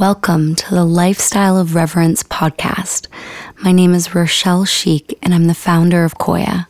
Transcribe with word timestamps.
Welcome 0.00 0.54
to 0.54 0.74
the 0.74 0.86
Lifestyle 0.86 1.58
of 1.58 1.74
Reverence 1.74 2.22
podcast. 2.22 3.06
My 3.62 3.70
name 3.70 3.92
is 3.92 4.14
Rochelle 4.14 4.64
Schieck, 4.64 5.12
and 5.22 5.34
I'm 5.34 5.44
the 5.44 5.52
founder 5.52 6.06
of 6.06 6.16
Qoya. 6.16 6.68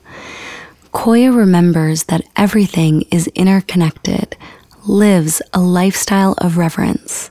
Qoya 0.92 1.34
remembers 1.34 2.02
that 2.06 2.24
everything 2.34 3.02
is 3.12 3.28
interconnected, 3.36 4.36
lives 4.84 5.40
a 5.54 5.60
lifestyle 5.60 6.34
of 6.38 6.56
reverence, 6.56 7.30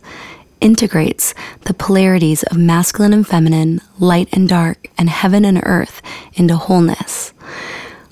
integrates 0.61 1.33
the 1.65 1.73
polarities 1.73 2.43
of 2.43 2.55
masculine 2.55 3.11
and 3.11 3.27
feminine, 3.27 3.81
light 3.99 4.29
and 4.31 4.47
dark, 4.47 4.89
and 4.97 5.09
heaven 5.09 5.43
and 5.43 5.59
earth 5.63 6.01
into 6.33 6.55
wholeness. 6.55 7.33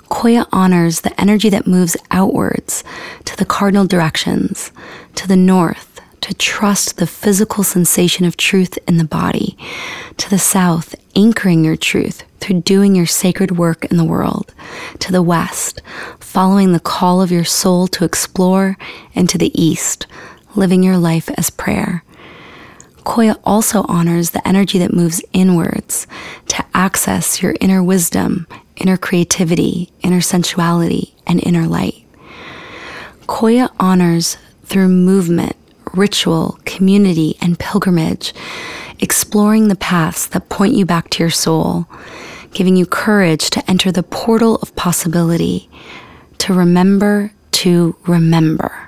Qoya 0.10 0.46
honors 0.52 1.02
the 1.02 1.18
energy 1.22 1.48
that 1.52 1.66
moves 1.68 1.96
outwards 2.12 2.84
to 3.24 3.38
the 3.38 3.46
cardinal 3.46 3.86
directions, 3.86 4.74
to 5.16 5.26
the 5.26 5.38
north, 5.38 5.97
to 6.22 6.34
trust 6.34 6.98
the 6.98 7.08
physical 7.08 7.64
sensation 7.64 8.26
of 8.26 8.38
truth 8.38 8.78
in 8.88 8.98
the 8.98 9.04
body. 9.04 9.58
To 10.18 10.30
the 10.30 10.40
south, 10.40 10.96
anchoring 11.16 11.64
your 11.64 11.76
truth 11.76 12.24
through 12.40 12.62
doing 12.62 12.96
your 12.96 13.06
sacred 13.06 13.58
work 13.58 13.86
in 13.86 13.98
the 13.98 14.04
world. 14.04 14.54
To 15.00 15.12
the 15.12 15.22
west, 15.22 15.82
following 16.20 16.74
the 16.74 16.80
call 16.80 17.22
of 17.22 17.32
your 17.32 17.46
soul 17.46 17.88
to 17.90 18.06
explore. 18.06 18.78
And 19.16 19.30
to 19.30 19.38
the 19.38 19.52
east, 19.60 20.08
living 20.56 20.84
your 20.84 20.98
life 20.98 21.30
as 21.38 21.50
prayer. 21.50 22.04
Qoya 23.06 23.40
also 23.46 23.84
honors 23.88 24.32
the 24.32 24.46
energy 24.46 24.78
that 24.80 24.94
moves 24.94 25.24
inwards 25.32 26.08
to 26.48 26.66
access 26.74 27.42
your 27.42 27.56
inner 27.62 27.82
wisdom, 27.82 28.48
inner 28.76 28.98
creativity, 28.98 29.90
inner 30.02 30.20
sensuality, 30.20 31.16
and 31.26 31.42
inner 31.46 31.68
light. 31.68 32.04
Qoya 33.28 33.70
honors 33.80 34.38
through 34.66 34.90
movement 34.90 35.56
ritual, 35.94 36.60
community, 36.66 37.38
and 37.42 37.60
pilgrimage, 37.60 38.34
exploring 39.00 39.68
the 39.68 39.76
paths 39.76 40.28
that 40.28 40.50
point 40.50 40.74
you 40.74 40.86
back 40.86 41.10
to 41.12 41.24
your 41.24 41.30
soul, 41.30 41.88
giving 42.52 42.76
you 42.76 42.86
courage 42.86 43.50
to 43.52 43.70
enter 43.70 43.92
the 43.92 44.04
portal 44.04 44.56
of 44.58 44.76
possibility, 44.76 45.70
to 46.40 46.54
remember 46.54 47.32
to 47.58 47.96
remember. 48.06 48.87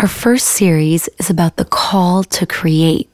Our 0.00 0.08
first 0.08 0.46
series 0.46 1.10
is 1.18 1.28
about 1.28 1.56
the 1.56 1.66
call 1.66 2.24
to 2.24 2.46
create 2.46 3.10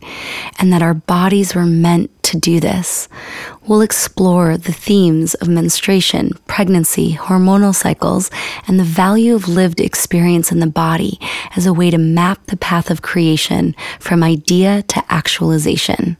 and 0.60 0.72
that 0.72 0.82
our 0.82 0.94
bodies 0.94 1.52
were 1.52 1.66
meant 1.66 2.12
to 2.22 2.38
do 2.38 2.60
this. 2.60 3.08
We'll 3.66 3.80
explore 3.80 4.56
the 4.56 4.72
themes 4.72 5.34
of 5.34 5.48
menstruation, 5.48 6.38
pregnancy, 6.46 7.14
hormonal 7.14 7.74
cycles, 7.74 8.30
and 8.68 8.78
the 8.78 8.84
value 8.84 9.34
of 9.34 9.48
lived 9.48 9.80
experience 9.80 10.52
in 10.52 10.60
the 10.60 10.68
body 10.68 11.18
as 11.56 11.66
a 11.66 11.72
way 11.72 11.90
to 11.90 11.98
map 11.98 12.46
the 12.46 12.56
path 12.56 12.88
of 12.88 13.02
creation 13.02 13.74
from 13.98 14.22
idea 14.22 14.84
to 14.84 15.04
actualization. 15.08 16.16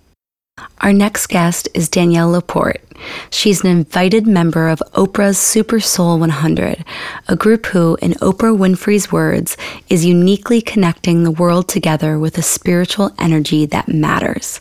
Our 0.81 0.93
next 0.93 1.29
guest 1.29 1.69
is 1.75 1.89
Danielle 1.89 2.31
Laporte. 2.31 2.86
She's 3.31 3.63
an 3.63 3.71
invited 3.71 4.27
member 4.27 4.69
of 4.69 4.83
Oprah's 4.93 5.39
Super 5.39 5.81
Soul 5.81 6.19
100, 6.19 6.85
a 7.29 7.37
group 7.37 7.67
who, 7.67 7.97
in 8.03 8.13
Oprah 8.15 8.57
Winfrey's 8.57 9.13
words, 9.13 9.57
is 9.89 10.05
uniquely 10.05 10.61
connecting 10.61 11.25
the 11.25 11.31
world 11.31 11.69
together 11.69 12.19
with 12.19 12.39
a 12.39 12.43
spiritual 12.43 13.13
energy 13.19 13.67
that 13.67 13.89
matters. 13.89 14.61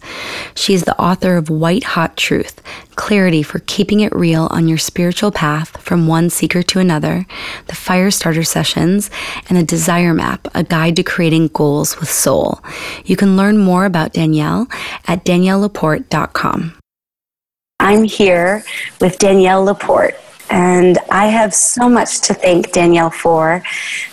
She 0.56 0.74
is 0.74 0.84
the 0.84 1.00
author 1.00 1.38
of 1.38 1.50
White 1.50 1.84
Hot 1.84 2.18
Truth 2.18 2.62
Clarity 2.96 3.44
for 3.44 3.60
Keeping 3.60 4.00
It 4.00 4.16
Real 4.16 4.48
on 4.52 4.68
Your 4.68 4.78
Spiritual 4.78 5.32
Path 5.32 5.78
from 5.82 6.08
One 6.08 6.30
Seeker 6.30 6.64
to 6.64 6.80
Another, 6.80 7.26
the 7.68 7.76
Fire 7.76 8.12
Starter 8.12 8.44
Sessions, 8.44 9.10
and 9.50 9.58
the 9.58 9.64
Desire 9.64 10.14
Map, 10.14 10.48
a 10.54 10.64
guide 10.64 10.96
to 10.96 11.04
creating 11.04 11.48
goals 11.50 12.00
with 12.00 12.10
soul. 12.10 12.62
You 13.06 13.16
can 13.16 13.38
learn 13.38 13.58
more 13.58 13.86
about 13.86 14.14
Danielle 14.14 14.68
at 15.08 15.26
daniellelaporte.com. 15.26 16.75
I'm 17.86 18.04
here 18.04 18.64
with 19.00 19.20
Danielle 19.20 19.64
Laporte. 19.64 20.16
And 20.50 21.00
I 21.10 21.28
have 21.28 21.54
so 21.54 21.90
much 21.90 22.22
to 22.22 22.34
thank 22.34 22.72
Danielle 22.72 23.10
for. 23.10 23.64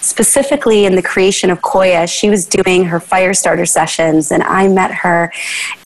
Specifically 0.01 0.87
in 0.87 0.95
the 0.95 1.03
creation 1.03 1.51
of 1.51 1.61
Qoya, 1.61 2.09
she 2.09 2.31
was 2.31 2.47
doing 2.47 2.85
her 2.85 3.01
fire 3.01 3.35
starter 3.35 3.67
sessions, 3.67 4.33
and 4.33 4.43
I 4.43 4.69
met 4.69 4.93
her. 4.93 5.33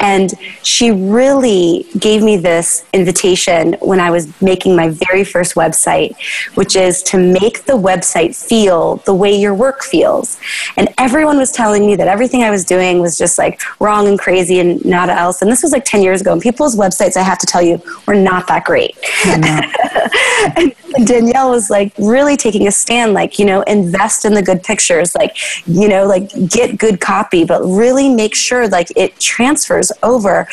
And 0.01 0.33
she 0.63 0.91
really 0.91 1.87
gave 1.99 2.23
me 2.23 2.37
this 2.37 2.85
invitation 2.93 3.75
when 3.81 4.01
I 4.01 4.11
was 4.11 4.41
making 4.41 4.77
my 4.77 4.91
very 4.91 5.25
first 5.25 5.55
website, 5.55 6.17
which 6.55 6.77
is 6.77 7.03
to 7.05 7.19
make 7.19 7.65
the 7.65 7.75
website 7.75 8.37
feel 8.37 8.97
the 9.05 9.15
way 9.15 9.35
your 9.35 9.55
work 9.55 9.83
feels. 9.83 10.39
And 10.77 10.89
everyone 10.99 11.39
was 11.39 11.51
telling 11.51 11.87
me 11.87 11.97
that 11.97 12.09
everything 12.09 12.43
I 12.43 12.51
was 12.51 12.65
doing 12.65 13.01
was 13.01 13.19
just 13.19 13.39
like 13.39 13.61
wrong 13.81 14.07
and 14.07 14.19
crazy 14.19 14.61
and 14.61 14.85
not 14.85 15.09
else. 15.09 15.43
And 15.43 15.51
this 15.51 15.63
was 15.63 15.73
like 15.73 15.85
10 15.85 16.03
years 16.03 16.21
ago. 16.21 16.33
And 16.33 16.41
people's 16.41 16.77
websites, 16.77 17.17
I 17.17 17.23
have 17.23 17.39
to 17.39 17.47
tell 17.47 17.63
you, 17.63 17.83
were 18.07 18.15
not 18.15 18.47
that 18.49 18.65
great. 18.65 18.97
and 20.57 20.75
Danielle 21.05 21.51
was 21.51 21.71
like 21.71 21.93
really 21.99 22.37
taking 22.37 22.67
a 22.67 22.71
stand, 22.71 23.13
like, 23.13 23.39
you 23.39 23.45
know, 23.45 23.63
invest 23.63 24.25
in 24.25 24.35
the 24.35 24.43
good 24.43 24.63
pictures, 24.63 25.15
like, 25.15 25.37
you 25.67 25.89
know, 25.89 26.07
like 26.07 26.31
get 26.49 26.79
good 26.79 27.01
copy, 27.01 27.45
but 27.45 27.63
really 27.63 28.09
make 28.09 28.35
sure 28.35 28.69
like 28.69 28.89
it 28.97 29.19
transfers 29.21 29.91
over. 30.03 30.49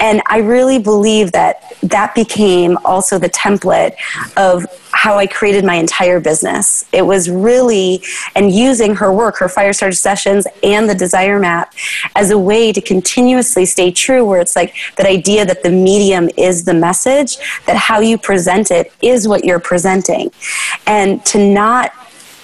And 0.00 0.22
I 0.26 0.38
really 0.38 0.78
believe 0.78 1.32
that 1.32 1.74
that 1.82 2.14
became 2.14 2.78
also 2.84 3.18
the 3.18 3.30
template 3.30 3.94
of 4.36 4.66
how 4.92 5.16
I 5.16 5.26
created 5.26 5.64
my 5.64 5.74
entire 5.74 6.20
business. 6.20 6.84
It 6.92 7.02
was 7.02 7.30
really, 7.30 8.02
and 8.34 8.52
using 8.52 8.94
her 8.96 9.12
work, 9.12 9.38
her 9.38 9.48
Firestarter 9.48 9.96
sessions, 9.96 10.46
and 10.62 10.88
the 10.88 10.94
Desire 10.94 11.38
Map 11.38 11.74
as 12.14 12.30
a 12.30 12.38
way 12.38 12.72
to 12.72 12.80
continuously 12.80 13.64
stay 13.64 13.90
true, 13.90 14.24
where 14.24 14.40
it's 14.40 14.54
like 14.54 14.74
that 14.96 15.06
idea 15.06 15.44
that 15.46 15.62
the 15.62 15.70
medium 15.70 16.28
is 16.36 16.64
the 16.64 16.74
message, 16.74 17.38
that 17.66 17.76
how 17.76 18.00
you 18.00 18.18
present 18.18 18.70
it 18.70 18.92
is 19.02 19.26
what 19.26 19.44
you're 19.44 19.60
presenting. 19.60 20.30
And 20.86 21.24
to 21.26 21.38
not 21.38 21.92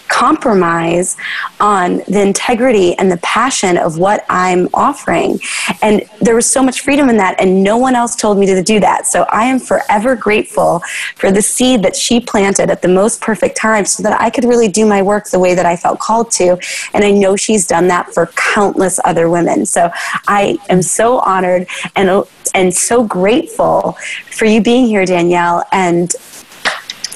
compromise 0.09 1.17
on 1.61 1.99
the 2.09 2.21
integrity 2.21 2.97
and 2.99 3.11
the 3.11 3.17
passion 3.19 3.77
of 3.77 3.99
what 3.99 4.25
I'm 4.29 4.69
offering. 4.75 5.39
And 5.83 6.09
there 6.21 6.35
was 6.35 6.51
so 6.51 6.63
much 6.63 6.81
freedom 6.81 7.09
in 7.09 7.17
that, 7.19 7.41
and 7.41 7.63
no 7.63 7.77
one 7.77 7.95
else 7.95 8.17
told 8.17 8.39
me 8.39 8.47
to 8.47 8.63
do 8.63 8.81
that. 8.81 9.07
So 9.07 9.27
I 9.31 9.45
am 9.45 9.59
forever 9.59 10.17
grateful 10.17 10.83
for 11.17 11.31
the 11.31 11.43
seed 11.43 11.83
that 11.83 11.95
she 11.95 12.21
planted 12.21 12.71
at 12.71 12.83
the 12.83 12.89
most 12.89 13.21
perfect 13.21 13.57
time 13.57 13.85
so 13.85 14.03
that 14.03 14.21
I 14.21 14.31
could 14.31 14.45
really 14.45 14.69
do 14.69 14.87
my 14.87 15.03
work 15.03 15.29
the 15.29 15.39
way 15.39 15.55
that 15.55 15.67
I 15.67 15.77
felt 15.77 16.01
called 16.01 16.31
to. 16.33 16.59
And 16.95 17.05
I 17.05 17.11
know 17.11 17.37
she's 17.37 17.67
done 17.67 17.89
that 17.89 18.13
for 18.13 18.27
countless 18.35 18.99
other 19.05 19.29
women. 19.31 19.67
So 19.67 19.91
I 20.27 20.59
am 20.69 20.83
so 20.83 21.19
honored 21.21 21.67
and, 21.97 22.25
and 22.55 22.75
so 22.75 23.05
grateful 23.05 23.93
for 24.31 24.47
you 24.47 24.63
being 24.63 24.87
here, 24.87 25.05
Danielle. 25.05 25.65
And 25.73 26.13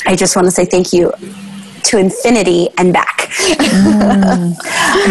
I 0.06 0.16
just 0.16 0.36
want 0.36 0.46
to 0.46 0.50
say 0.50 0.64
thank 0.64 0.92
you 0.92 1.12
to 1.84 1.98
infinity 1.98 2.68
and 2.78 2.92
back. 2.92 3.28
mm, 3.28 4.56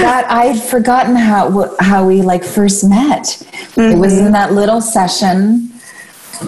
that 0.02 0.26
I'd 0.30 0.62
forgotten 0.62 1.16
how 1.16 1.76
how 1.80 2.06
we 2.06 2.22
like 2.22 2.44
first 2.44 2.88
met. 2.88 3.24
Mm-hmm. 3.24 3.82
It 3.82 3.98
was 3.98 4.18
in 4.18 4.26
mm-hmm. 4.26 4.34
that 4.34 4.54
little 4.54 4.82
session. 4.82 5.70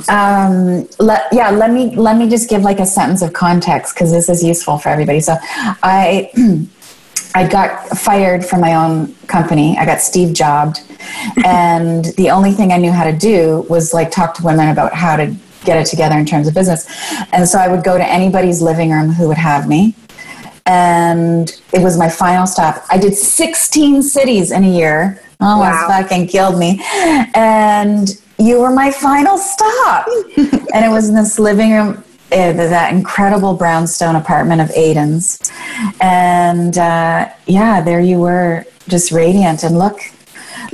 Um, 0.10 0.88
let, 1.00 1.28
yeah, 1.32 1.52
let 1.52 1.72
me 1.72 1.96
let 1.96 2.18
me 2.18 2.28
just 2.30 2.50
give 2.50 2.64
like 2.64 2.80
a 2.80 2.86
sentence 2.86 3.22
of 3.22 3.34
context 3.34 3.94
because 3.96 4.12
this 4.12 4.30
is 4.30 4.44
useful 4.44 4.78
for 4.78 4.90
everybody. 4.90 5.20
So, 5.20 5.36
I. 5.84 6.30
I 7.36 7.48
got 7.48 7.98
fired 7.98 8.46
from 8.46 8.62
my 8.62 8.76
own 8.76 9.16
company. 9.26 9.76
I 9.76 9.88
got 9.88 10.02
Steve 10.02 10.36
jobbed. 10.36 10.82
and 11.46 12.06
the 12.16 12.30
only 12.30 12.52
thing 12.52 12.72
I 12.72 12.78
knew 12.78 12.92
how 12.92 13.04
to 13.04 13.18
do 13.18 13.66
was 13.68 13.92
like 13.92 14.12
talk 14.12 14.36
to 14.36 14.44
women 14.44 14.70
about 14.70 14.94
how 14.94 15.16
to 15.16 15.36
get 15.66 15.78
it 15.78 15.86
together 15.90 16.16
in 16.16 16.26
terms 16.26 16.48
of 16.48 16.54
business. 16.54 16.86
And 17.32 17.48
so 17.48 17.58
I 17.58 17.68
would 17.68 17.84
go 17.84 17.98
to 17.98 18.06
anybody's 18.06 18.62
living 18.62 18.92
room 18.92 19.10
who 19.10 19.28
would 19.28 19.38
have 19.38 19.68
me 19.68 19.96
and 20.66 21.62
it 21.74 21.82
was 21.82 21.98
my 21.98 22.10
final 22.10 22.48
stop. 22.48 22.84
I 22.90 22.98
did 22.98 23.16
16 23.16 24.04
cities 24.04 24.52
in 24.52 24.64
a 24.64 24.70
year. 24.70 25.22
Almost 25.42 25.72
wow. 25.72 25.88
fucking 25.90 26.28
killed 26.28 26.58
me. 26.58 26.82
And 27.36 28.10
you 28.40 28.62
were 28.62 28.72
my 28.72 28.92
final 28.92 29.38
stop. 29.38 30.08
and 30.38 30.86
it 30.86 30.90
was 30.90 31.10
in 31.10 31.16
this 31.16 31.38
living 31.38 31.72
room, 31.72 32.04
uh, 32.32 32.54
that 32.54 32.94
incredible 32.94 33.54
brownstone 33.54 34.16
apartment 34.16 34.62
of 34.62 34.70
Aiden's. 34.70 35.52
And 36.00 36.78
uh, 36.78 37.30
yeah, 37.46 37.82
there 37.82 38.00
you 38.00 38.20
were, 38.20 38.66
just 38.88 39.12
radiant. 39.12 39.64
And 39.64 39.78
look, 39.78 40.00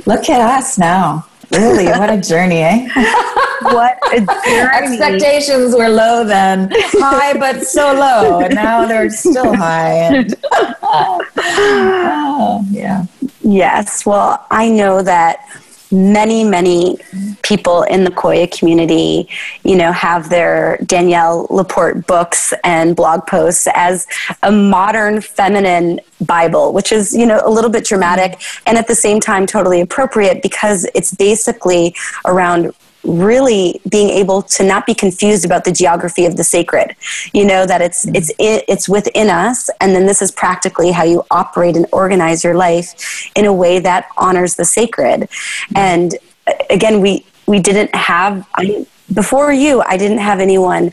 look 0.06 0.30
at 0.30 0.40
us 0.40 0.78
now. 0.78 1.26
Really, 1.50 1.86
what 1.86 2.10
a 2.10 2.20
journey, 2.20 2.62
eh? 2.62 2.88
what. 3.72 3.98
Expectations 4.12 5.74
were 5.74 5.88
low 5.88 6.24
then, 6.24 6.70
high 6.72 7.38
but 7.38 7.64
so 7.64 7.92
low, 7.92 8.40
and 8.40 8.54
now 8.54 8.86
they're 8.86 9.10
still 9.10 9.54
high. 9.54 9.92
And, 9.92 10.34
oh, 10.82 12.64
yeah. 12.70 13.06
Yes. 13.42 14.04
Well, 14.04 14.44
I 14.50 14.68
know 14.68 15.02
that 15.02 15.46
many, 15.92 16.44
many 16.44 16.96
people 17.42 17.82
in 17.82 18.04
the 18.04 18.10
Qoya 18.10 18.50
community, 18.56 19.28
you 19.64 19.76
know, 19.76 19.92
have 19.92 20.30
their 20.30 20.78
Danielle 20.86 21.46
Laporte 21.50 22.06
books 22.06 22.52
and 22.64 22.94
blog 22.94 23.26
posts 23.26 23.66
as 23.74 24.06
a 24.42 24.52
modern 24.52 25.20
feminine 25.20 26.00
Bible, 26.20 26.72
which 26.72 26.92
is, 26.92 27.14
you 27.14 27.26
know, 27.26 27.40
a 27.44 27.50
little 27.50 27.70
bit 27.70 27.84
dramatic 27.84 28.40
and 28.66 28.78
at 28.78 28.86
the 28.86 28.94
same 28.94 29.20
time 29.20 29.46
totally 29.46 29.80
appropriate 29.80 30.42
because 30.42 30.86
it's 30.94 31.14
basically 31.14 31.94
around 32.24 32.72
really 33.02 33.80
being 33.88 34.10
able 34.10 34.42
to 34.42 34.62
not 34.62 34.84
be 34.86 34.94
confused 34.94 35.44
about 35.44 35.64
the 35.64 35.72
geography 35.72 36.26
of 36.26 36.36
the 36.36 36.44
sacred 36.44 36.94
you 37.32 37.44
know 37.44 37.64
that 37.64 37.80
it's 37.80 38.04
mm-hmm. 38.04 38.16
it's 38.16 38.30
it's 38.38 38.88
within 38.88 39.30
us 39.30 39.70
and 39.80 39.94
then 39.94 40.06
this 40.06 40.20
is 40.20 40.30
practically 40.30 40.90
how 40.90 41.02
you 41.02 41.24
operate 41.30 41.76
and 41.76 41.86
organize 41.92 42.44
your 42.44 42.54
life 42.54 43.30
in 43.34 43.46
a 43.46 43.52
way 43.52 43.78
that 43.78 44.06
honors 44.18 44.54
the 44.56 44.64
sacred 44.64 45.20
mm-hmm. 45.20 45.76
and 45.76 46.18
uh, 46.46 46.52
again 46.68 47.00
we 47.00 47.24
we 47.46 47.58
didn't 47.58 47.94
have 47.94 48.46
I, 48.54 48.86
before 49.14 49.52
you 49.52 49.82
i 49.86 49.96
didn't 49.96 50.18
have 50.18 50.38
anyone 50.40 50.92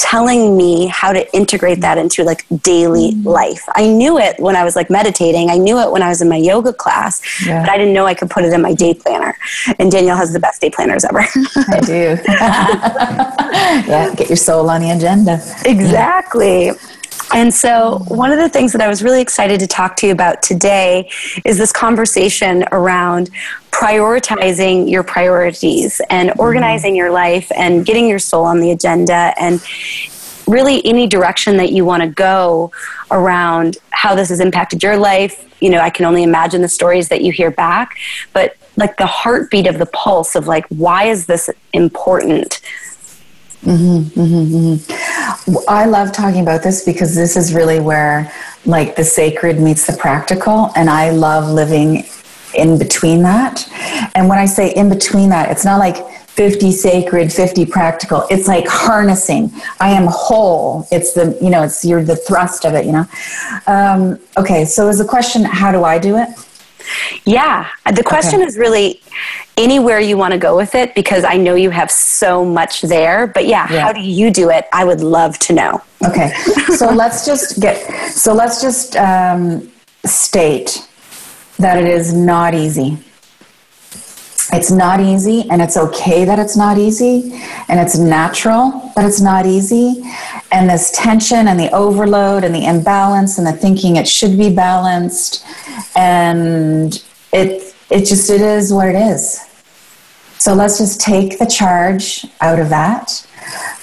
telling 0.00 0.56
me 0.56 0.86
how 0.86 1.12
to 1.12 1.36
integrate 1.36 1.82
that 1.82 1.98
into 1.98 2.24
like 2.24 2.46
daily 2.62 3.12
mm. 3.12 3.24
life. 3.24 3.62
I 3.74 3.86
knew 3.86 4.18
it 4.18 4.40
when 4.40 4.56
I 4.56 4.64
was 4.64 4.74
like 4.74 4.88
meditating. 4.88 5.50
I 5.50 5.58
knew 5.58 5.78
it 5.78 5.92
when 5.92 6.02
I 6.02 6.08
was 6.08 6.22
in 6.22 6.28
my 6.28 6.38
yoga 6.38 6.72
class, 6.72 7.20
yeah. 7.46 7.60
but 7.60 7.68
I 7.68 7.76
didn't 7.76 7.92
know 7.92 8.06
I 8.06 8.14
could 8.14 8.30
put 8.30 8.44
it 8.44 8.52
in 8.52 8.62
my 8.62 8.72
day 8.72 8.94
planner. 8.94 9.36
And 9.78 9.92
Danielle 9.92 10.16
has 10.16 10.32
the 10.32 10.40
best 10.40 10.62
day 10.62 10.70
planners 10.70 11.04
ever. 11.04 11.20
I 11.20 11.80
do. 11.80 12.16
yeah, 13.90 14.14
get 14.14 14.30
your 14.30 14.36
soul 14.36 14.70
on 14.70 14.80
the 14.80 14.90
agenda. 14.90 15.34
Exactly. 15.66 16.66
Yeah. 16.66 16.74
And 17.32 17.54
so, 17.54 17.98
one 18.08 18.32
of 18.32 18.38
the 18.38 18.48
things 18.48 18.72
that 18.72 18.80
I 18.80 18.88
was 18.88 19.02
really 19.02 19.20
excited 19.20 19.60
to 19.60 19.66
talk 19.66 19.96
to 19.96 20.06
you 20.06 20.12
about 20.12 20.42
today 20.42 21.08
is 21.44 21.58
this 21.58 21.72
conversation 21.72 22.64
around 22.72 23.30
prioritizing 23.70 24.90
your 24.90 25.04
priorities 25.04 26.00
and 26.10 26.30
mm-hmm. 26.30 26.40
organizing 26.40 26.96
your 26.96 27.10
life 27.10 27.50
and 27.56 27.86
getting 27.86 28.08
your 28.08 28.18
soul 28.18 28.44
on 28.44 28.60
the 28.60 28.72
agenda 28.72 29.32
and 29.38 29.62
really 30.48 30.84
any 30.84 31.06
direction 31.06 31.56
that 31.58 31.70
you 31.70 31.84
want 31.84 32.02
to 32.02 32.08
go 32.08 32.72
around 33.12 33.78
how 33.90 34.14
this 34.14 34.30
has 34.30 34.40
impacted 34.40 34.82
your 34.82 34.96
life. 34.96 35.46
You 35.60 35.70
know, 35.70 35.78
I 35.78 35.90
can 35.90 36.06
only 36.06 36.24
imagine 36.24 36.62
the 36.62 36.68
stories 36.68 37.08
that 37.10 37.22
you 37.22 37.32
hear 37.32 37.50
back, 37.50 37.96
but 38.32 38.56
like 38.76 38.96
the 38.96 39.06
heartbeat 39.06 39.66
of 39.66 39.78
the 39.78 39.86
pulse 39.86 40.34
of 40.34 40.48
like, 40.48 40.66
why 40.68 41.04
is 41.04 41.26
this 41.26 41.48
important? 41.72 42.60
Mm-hmm, 43.62 44.20
mm-hmm, 44.20 44.56
mm-hmm. 44.56 45.56
I 45.68 45.84
love 45.84 46.12
talking 46.12 46.40
about 46.40 46.62
this 46.62 46.84
because 46.84 47.14
this 47.14 47.36
is 47.36 47.52
really 47.52 47.78
where 47.78 48.32
like 48.64 48.96
the 48.96 49.04
sacred 49.04 49.60
meets 49.60 49.86
the 49.86 49.96
practical, 49.96 50.70
and 50.76 50.88
I 50.88 51.10
love 51.10 51.48
living 51.48 52.04
in 52.54 52.78
between 52.78 53.22
that. 53.22 53.68
And 54.14 54.28
when 54.28 54.38
I 54.38 54.46
say 54.46 54.72
in 54.74 54.88
between 54.88 55.28
that, 55.30 55.50
it's 55.50 55.64
not 55.64 55.78
like 55.78 56.08
50 56.30 56.72
sacred, 56.72 57.32
50 57.32 57.66
practical. 57.66 58.26
It's 58.30 58.48
like 58.48 58.66
harnessing. 58.66 59.52
I 59.78 59.90
am 59.90 60.06
whole. 60.08 60.86
It's 60.90 61.12
the, 61.12 61.36
you 61.42 61.50
know, 61.50 61.64
it's 61.64 61.84
you're 61.84 62.02
the 62.02 62.16
thrust 62.16 62.64
of 62.64 62.74
it, 62.74 62.86
you 62.86 62.92
know. 62.92 63.06
Um, 63.66 64.18
okay, 64.38 64.64
so 64.64 64.88
is 64.88 64.98
the 64.98 65.04
question, 65.04 65.44
how 65.44 65.70
do 65.70 65.84
I 65.84 65.98
do 65.98 66.16
it? 66.16 66.28
Yeah, 67.24 67.68
the 67.94 68.02
question 68.02 68.40
okay. 68.40 68.46
is 68.46 68.56
really 68.56 69.02
anywhere 69.56 70.00
you 70.00 70.16
want 70.16 70.32
to 70.32 70.38
go 70.38 70.56
with 70.56 70.74
it 70.74 70.94
because 70.94 71.24
I 71.24 71.36
know 71.36 71.54
you 71.54 71.70
have 71.70 71.90
so 71.90 72.44
much 72.44 72.82
there. 72.82 73.26
But 73.26 73.46
yeah, 73.46 73.70
yeah, 73.70 73.80
how 73.80 73.92
do 73.92 74.00
you 74.00 74.30
do 74.30 74.50
it? 74.50 74.66
I 74.72 74.84
would 74.84 75.00
love 75.00 75.38
to 75.40 75.52
know. 75.52 75.82
Okay, 76.06 76.32
so 76.76 76.88
let's 76.94 77.26
just 77.26 77.60
get 77.60 77.76
so 78.10 78.32
let's 78.32 78.60
just 78.62 78.96
um, 78.96 79.70
state 80.04 80.86
that 81.58 81.78
it 81.78 81.86
is 81.86 82.12
not 82.12 82.54
easy. 82.54 82.98
It's 84.52 84.70
not 84.70 84.98
easy, 85.00 85.48
and 85.48 85.62
it's 85.62 85.76
okay 85.76 86.24
that 86.24 86.40
it's 86.40 86.56
not 86.56 86.76
easy, 86.76 87.32
and 87.68 87.78
it's 87.78 87.96
natural 87.96 88.92
that 88.96 89.04
it's 89.04 89.20
not 89.20 89.46
easy. 89.46 90.02
And 90.50 90.68
this 90.68 90.90
tension 90.90 91.46
and 91.46 91.60
the 91.60 91.72
overload 91.72 92.42
and 92.42 92.52
the 92.52 92.64
imbalance 92.64 93.38
and 93.38 93.46
the 93.46 93.52
thinking 93.52 93.94
it 93.94 94.08
should 94.08 94.36
be 94.36 94.52
balanced, 94.52 95.46
and 95.94 97.00
it 97.32 97.69
it 97.90 98.04
just 98.06 98.30
it 98.30 98.40
is 98.40 98.72
what 98.72 98.88
it 98.88 98.94
is. 98.94 99.40
So 100.38 100.54
let's 100.54 100.78
just 100.78 101.00
take 101.00 101.38
the 101.38 101.46
charge 101.46 102.26
out 102.40 102.58
of 102.58 102.70
that. 102.70 103.26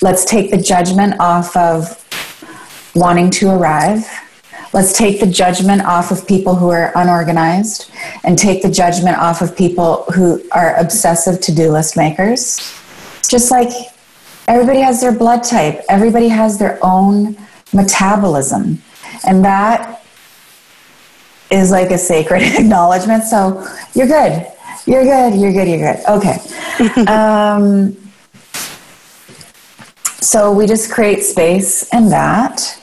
Let's 0.02 0.26
take 0.26 0.50
the 0.50 0.58
judgment 0.58 1.20
off 1.20 1.56
of 1.56 2.04
wanting 2.96 3.30
to 3.32 3.52
arrive. 3.52 4.08
Let's 4.74 4.94
take 4.98 5.20
the 5.20 5.28
judgment 5.28 5.84
off 5.84 6.12
of 6.12 6.28
people 6.28 6.56
who 6.56 6.70
are 6.70 6.92
unorganized 6.96 7.92
and 8.24 8.38
take 8.38 8.62
the 8.62 8.72
judgment 8.72 9.18
off 9.18 9.42
of 9.42 9.56
people 9.56 10.04
who 10.14 10.42
are 10.52 10.76
obsessive 10.78 11.40
to 11.42 11.54
do 11.54 11.72
list 11.72 11.96
makers. 11.96 12.58
Just 13.28 13.52
like 13.52 13.70
everybody 14.48 14.80
has 14.80 15.02
their 15.02 15.12
blood 15.12 15.44
type, 15.44 15.84
everybody 15.90 16.28
has 16.28 16.58
their 16.58 16.80
own 16.82 17.38
metabolism. 17.74 18.82
And 19.26 19.44
that 19.46 20.04
is 21.50 21.72
like 21.72 21.92
a 21.92 21.98
sacred 21.98 22.42
acknowledgement. 22.60 23.24
So 23.24 23.66
you're 23.94 24.08
good. 24.08 24.48
You're 24.86 25.04
good. 25.04 25.36
You're 25.36 25.54
good. 25.54 25.68
You're 25.68 25.94
good. 25.94 26.06
Okay. 26.08 27.06
um, 27.12 27.96
so 30.22 30.52
we 30.52 30.66
just 30.66 30.92
create 30.92 31.24
space 31.24 31.92
in 31.94 32.10
that. 32.10 32.82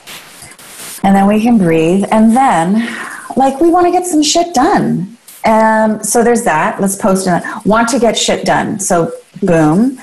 And 1.02 1.14
then 1.14 1.26
we 1.26 1.42
can 1.42 1.58
breathe. 1.58 2.04
And 2.10 2.34
then, 2.34 2.88
like, 3.36 3.60
we 3.60 3.70
want 3.70 3.86
to 3.86 3.92
get 3.92 4.06
some 4.06 4.22
shit 4.22 4.54
done. 4.54 5.18
Um, 5.44 6.02
so 6.02 6.24
there's 6.24 6.42
that. 6.44 6.80
Let's 6.80 6.96
post 6.96 7.26
it. 7.26 7.42
Want 7.66 7.88
to 7.90 7.98
get 7.98 8.16
shit 8.16 8.46
done. 8.46 8.80
So 8.80 9.12
boom. 9.42 9.98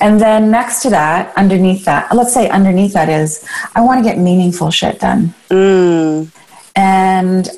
And 0.00 0.20
then 0.20 0.50
next 0.50 0.80
to 0.82 0.90
that, 0.90 1.36
underneath 1.36 1.84
that, 1.84 2.14
let's 2.14 2.32
say 2.32 2.48
underneath 2.48 2.92
that 2.94 3.08
is, 3.08 3.46
I 3.74 3.82
want 3.82 4.02
to 4.02 4.08
get 4.08 4.18
meaningful 4.18 4.70
shit 4.70 5.00
done. 5.00 5.34
Mm. 5.50 6.30
And 6.76 7.48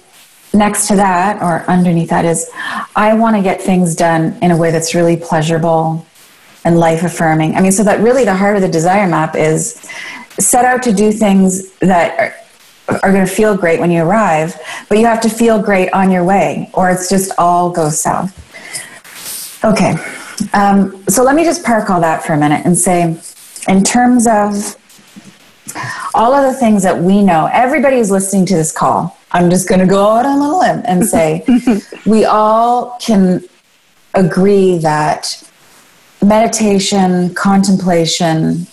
next 0.52 0.88
to 0.88 0.96
that 0.96 1.42
or 1.42 1.68
underneath 1.70 2.10
that 2.10 2.24
is 2.24 2.50
I 2.96 3.14
want 3.14 3.36
to 3.36 3.42
get 3.42 3.60
things 3.60 3.94
done 3.94 4.36
in 4.42 4.50
a 4.50 4.56
way 4.56 4.70
that's 4.70 4.94
really 4.94 5.16
pleasurable 5.16 6.06
and 6.64 6.78
life 6.78 7.02
affirming. 7.02 7.54
I 7.54 7.60
mean, 7.60 7.72
so 7.72 7.82
that 7.84 8.00
really 8.00 8.24
the 8.24 8.34
heart 8.34 8.56
of 8.56 8.62
the 8.62 8.68
desire 8.68 9.06
map 9.06 9.36
is 9.36 9.88
set 10.38 10.64
out 10.64 10.82
to 10.84 10.92
do 10.92 11.12
things 11.12 11.72
that 11.78 12.18
are, 12.88 13.00
are 13.02 13.12
going 13.12 13.26
to 13.26 13.32
feel 13.32 13.56
great 13.56 13.80
when 13.80 13.90
you 13.90 14.02
arrive, 14.02 14.58
but 14.88 14.98
you 14.98 15.06
have 15.06 15.20
to 15.20 15.28
feel 15.28 15.60
great 15.60 15.92
on 15.92 16.10
your 16.10 16.24
way 16.24 16.70
or 16.74 16.90
it's 16.90 17.08
just 17.08 17.32
all 17.38 17.70
goes 17.70 18.00
south. 18.00 18.34
Okay. 19.64 19.96
Um, 20.52 21.04
so 21.08 21.24
let 21.24 21.34
me 21.34 21.44
just 21.44 21.64
park 21.64 21.90
all 21.90 22.00
that 22.00 22.22
for 22.24 22.34
a 22.34 22.38
minute 22.38 22.64
and 22.64 22.76
say, 22.76 23.18
in 23.68 23.82
terms 23.82 24.26
of 24.26 24.76
all 26.14 26.32
of 26.32 26.50
the 26.50 26.58
things 26.58 26.82
that 26.84 26.96
we 26.96 27.22
know, 27.22 27.50
everybody 27.52 27.96
is 27.96 28.10
listening 28.10 28.46
to 28.46 28.54
this 28.54 28.72
call 28.72 29.18
I'm 29.32 29.50
just 29.50 29.69
going 29.69 29.80
to 29.80 29.86
go 29.86 30.06
out 30.06 30.25
on 30.25 30.38
a 30.38 30.58
limb 30.58 30.82
and 30.84 31.04
say 31.04 31.44
we 32.06 32.25
all 32.25 32.96
can 33.00 33.44
agree 34.14 34.78
that 34.78 35.42
meditation, 36.22 37.34
contemplation. 37.34 38.67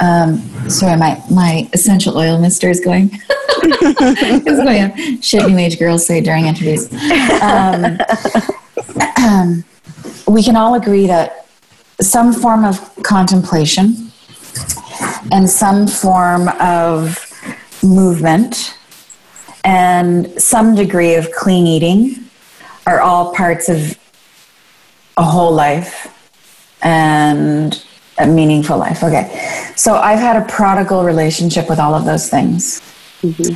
Um, 0.00 0.38
sorry, 0.68 0.96
my 0.96 1.20
my 1.30 1.68
essential 1.72 2.16
oil 2.16 2.40
mister 2.40 2.68
is 2.70 2.80
going. 2.80 3.10
it's 3.62 4.62
going 4.62 4.82
on. 4.82 5.20
Shit, 5.20 5.48
new 5.48 5.58
age 5.58 5.78
girls 5.78 6.06
say 6.06 6.20
during 6.20 6.46
interviews. 6.46 6.92
Um, 7.42 7.98
um, 9.16 9.64
we 10.28 10.42
can 10.42 10.56
all 10.56 10.74
agree 10.74 11.06
that 11.08 11.48
some 12.00 12.32
form 12.32 12.64
of 12.64 12.94
contemplation 13.02 14.12
and 15.32 15.50
some 15.50 15.86
form 15.86 16.48
of 16.60 17.18
movement 17.82 18.78
and 19.64 20.40
some 20.40 20.74
degree 20.74 21.14
of 21.14 21.30
clean 21.32 21.66
eating 21.66 22.24
are 22.86 23.00
all 23.00 23.34
parts 23.34 23.68
of 23.68 23.98
a 25.16 25.22
whole 25.22 25.52
life 25.52 26.16
and 26.82 27.84
a 28.18 28.26
meaningful 28.26 28.78
life. 28.78 29.02
Okay. 29.02 29.28
So 29.76 29.94
I've 29.94 30.18
had 30.18 30.42
a 30.42 30.46
prodigal 30.46 31.04
relationship 31.04 31.68
with 31.68 31.78
all 31.78 31.94
of 31.94 32.04
those 32.04 32.28
things. 32.28 32.80
Mm-hmm. 33.22 33.54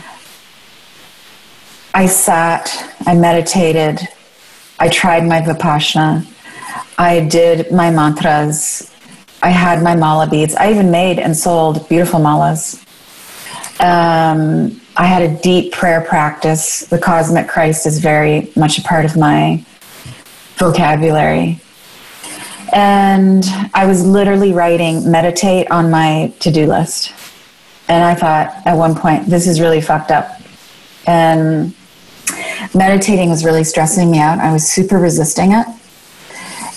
I 1.95 2.07
sat, 2.07 2.93
I 3.07 3.15
meditated, 3.15 4.01
I 4.79 4.89
tried 4.89 5.25
my 5.25 5.41
Vipassana, 5.41 6.27
I 6.99 7.21
did 7.21 7.71
my 7.71 7.91
mantras, 7.91 8.91
I 9.43 9.51
had 9.51 9.83
my 9.83 9.95
mala 9.95 10.27
beads. 10.27 10.55
I 10.57 10.71
even 10.71 10.91
made 10.91 11.19
and 11.19 11.37
sold 11.37 11.89
beautiful 11.89 12.19
malas. 12.19 12.84
Um, 13.81 14.81
I 14.97 15.07
had 15.07 15.23
a 15.23 15.41
deep 15.41 15.73
prayer 15.73 16.01
practice. 16.01 16.81
The 16.87 16.99
cosmic 16.99 17.49
Christ 17.49 17.87
is 17.87 17.99
very 17.99 18.53
much 18.57 18.79
a 18.79 18.83
part 18.83 19.05
of 19.05 19.17
my 19.17 19.65
vocabulary. 20.57 21.61
And 22.73 23.45
I 23.75 23.87
was 23.87 24.05
literally 24.05 24.53
writing 24.53 25.11
meditate 25.11 25.71
on 25.71 25.91
my 25.91 26.33
to 26.41 26.51
do 26.51 26.67
list. 26.67 27.13
And 27.89 28.03
I 28.03 28.15
thought 28.15 28.67
at 28.67 28.77
one 28.77 28.95
point, 28.95 29.27
this 29.27 29.47
is 29.47 29.61
really 29.61 29.81
fucked 29.81 30.11
up. 30.11 30.41
And 31.07 31.75
meditating 32.75 33.29
was 33.31 33.45
really 33.45 33.65
stressing 33.65 34.11
me 34.11 34.19
out. 34.19 34.39
I 34.39 34.53
was 34.53 34.69
super 34.69 34.99
resisting 34.99 35.53
it. 35.53 35.67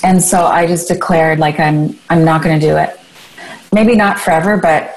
And 0.03 0.21
so 0.21 0.45
I 0.45 0.67
just 0.67 0.87
declared 0.87 1.39
like 1.39 1.59
I'm 1.59 1.97
I'm 2.09 2.23
not 2.23 2.43
going 2.43 2.59
to 2.59 2.65
do 2.65 2.77
it. 2.77 2.99
Maybe 3.71 3.95
not 3.95 4.19
forever, 4.19 4.57
but 4.57 4.96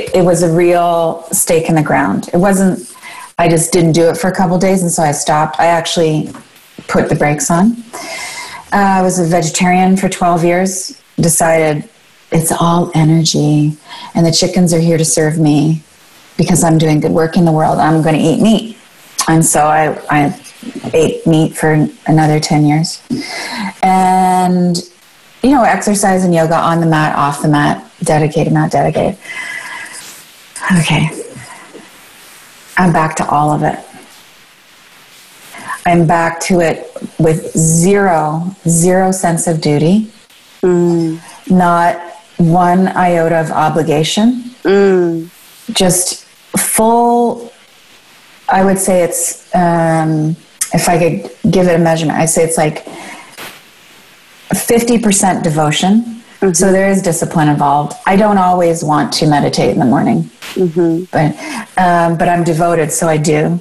it, 0.00 0.14
it 0.16 0.22
was 0.22 0.42
a 0.42 0.50
real 0.52 1.24
stake 1.32 1.68
in 1.68 1.74
the 1.74 1.82
ground. 1.82 2.28
It 2.32 2.38
wasn't 2.38 2.90
I 3.38 3.48
just 3.48 3.72
didn't 3.72 3.92
do 3.92 4.10
it 4.10 4.18
for 4.18 4.28
a 4.28 4.34
couple 4.34 4.58
days, 4.58 4.82
and 4.82 4.92
so 4.92 5.02
I 5.02 5.12
stopped. 5.12 5.58
I 5.58 5.66
actually 5.66 6.30
put 6.88 7.08
the 7.08 7.14
brakes 7.14 7.50
on. 7.50 7.72
Uh, 8.70 8.98
I 8.98 9.02
was 9.02 9.18
a 9.18 9.24
vegetarian 9.24 9.96
for 9.96 10.10
12 10.10 10.44
years. 10.44 11.02
Decided 11.16 11.88
it's 12.32 12.52
all 12.52 12.90
energy, 12.94 13.78
and 14.14 14.26
the 14.26 14.30
chickens 14.30 14.74
are 14.74 14.78
here 14.78 14.98
to 14.98 15.06
serve 15.06 15.38
me 15.38 15.82
because 16.36 16.62
I'm 16.62 16.76
doing 16.76 17.00
good 17.00 17.12
work 17.12 17.38
in 17.38 17.46
the 17.46 17.52
world. 17.52 17.78
I'm 17.78 18.02
going 18.02 18.14
to 18.14 18.20
eat 18.20 18.42
meat, 18.42 18.76
and 19.26 19.42
so 19.42 19.62
I, 19.62 19.98
I 20.10 20.38
ate 20.92 21.26
meat 21.26 21.56
for 21.56 21.88
another 22.06 22.40
10 22.40 22.66
years, 22.66 23.02
and 23.82 24.76
you 25.42 25.50
know, 25.50 25.62
exercise 25.62 26.24
and 26.24 26.34
yoga 26.34 26.56
on 26.56 26.80
the 26.80 26.86
mat, 26.86 27.16
off 27.16 27.40
the 27.40 27.48
mat, 27.48 27.90
dedicated, 28.02 28.52
not 28.52 28.70
dedicated. 28.70 29.18
Okay. 30.78 31.08
I'm 32.76 32.92
back 32.92 33.16
to 33.16 33.28
all 33.28 33.50
of 33.50 33.62
it. 33.62 33.78
I'm 35.84 36.06
back 36.06 36.40
to 36.42 36.60
it 36.60 36.86
with 37.18 37.52
zero, 37.56 38.54
zero 38.68 39.10
sense 39.10 39.46
of 39.46 39.60
duty, 39.60 40.10
mm. 40.62 41.20
not 41.50 42.00
one 42.36 42.88
iota 42.88 43.40
of 43.40 43.50
obligation, 43.50 44.44
mm. 44.62 45.28
just 45.72 46.24
full. 46.56 47.52
I 48.48 48.64
would 48.64 48.78
say 48.78 49.02
it's, 49.02 49.52
um, 49.54 50.36
if 50.72 50.88
I 50.88 50.98
could 50.98 51.52
give 51.52 51.66
it 51.66 51.74
a 51.74 51.78
measurement, 51.78 52.18
I'd 52.18 52.30
say 52.30 52.44
it's 52.44 52.56
like 52.56 52.86
50% 54.50 55.42
devotion. 55.42 56.09
Mm-hmm. 56.40 56.52
So 56.52 56.72
there 56.72 56.88
is 56.88 57.02
discipline 57.02 57.48
involved. 57.48 57.94
I 58.06 58.16
don't 58.16 58.38
always 58.38 58.82
want 58.82 59.12
to 59.14 59.26
meditate 59.26 59.70
in 59.70 59.78
the 59.78 59.84
morning, 59.84 60.22
mm-hmm. 60.54 61.04
but 61.12 61.36
um, 61.76 62.16
but 62.16 62.28
I'm 62.28 62.44
devoted, 62.44 62.90
so 62.90 63.08
I 63.08 63.18
do. 63.18 63.60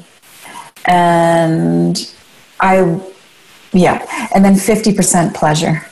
And 0.85 1.97
I, 2.61 2.99
yeah, 3.73 4.29
and 4.33 4.43
then 4.43 4.53
50% 4.53 5.33
pleasure. 5.33 5.85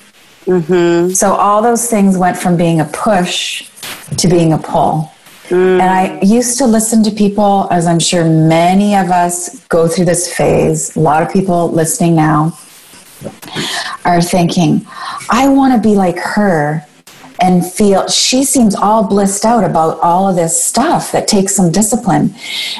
Mm-hmm. 0.45 1.11
So 1.11 1.33
all 1.33 1.61
those 1.61 1.89
things 1.89 2.17
went 2.17 2.37
from 2.37 2.55
being 2.55 2.79
a 2.79 2.85
push 2.85 3.69
to 4.17 4.27
being 4.29 4.53
a 4.53 4.57
pull. 4.57 5.11
Mm. 5.49 5.79
And 5.79 5.83
I 5.83 6.19
used 6.21 6.57
to 6.57 6.65
listen 6.65 7.03
to 7.03 7.11
people, 7.11 7.67
as 7.71 7.85
I'm 7.85 7.99
sure 7.99 8.25
many 8.25 8.95
of 8.95 9.09
us 9.09 9.65
go 9.67 9.87
through 9.87 10.05
this 10.05 10.33
phase. 10.35 10.95
A 10.95 10.99
lot 10.99 11.23
of 11.23 11.31
people 11.31 11.69
listening 11.71 12.15
now 12.15 12.57
are 14.03 14.21
thinking, 14.21 14.85
I 15.29 15.47
want 15.49 15.73
to 15.73 15.79
be 15.79 15.95
like 15.95 16.17
her 16.17 16.85
and 17.39 17.65
feel 17.65 18.07
she 18.07 18.43
seems 18.43 18.75
all 18.75 19.07
blissed 19.07 19.45
out 19.45 19.63
about 19.63 19.99
all 19.99 20.27
of 20.29 20.35
this 20.35 20.61
stuff 20.61 21.11
that 21.11 21.27
takes 21.27 21.55
some 21.55 21.71
discipline. 21.71 22.33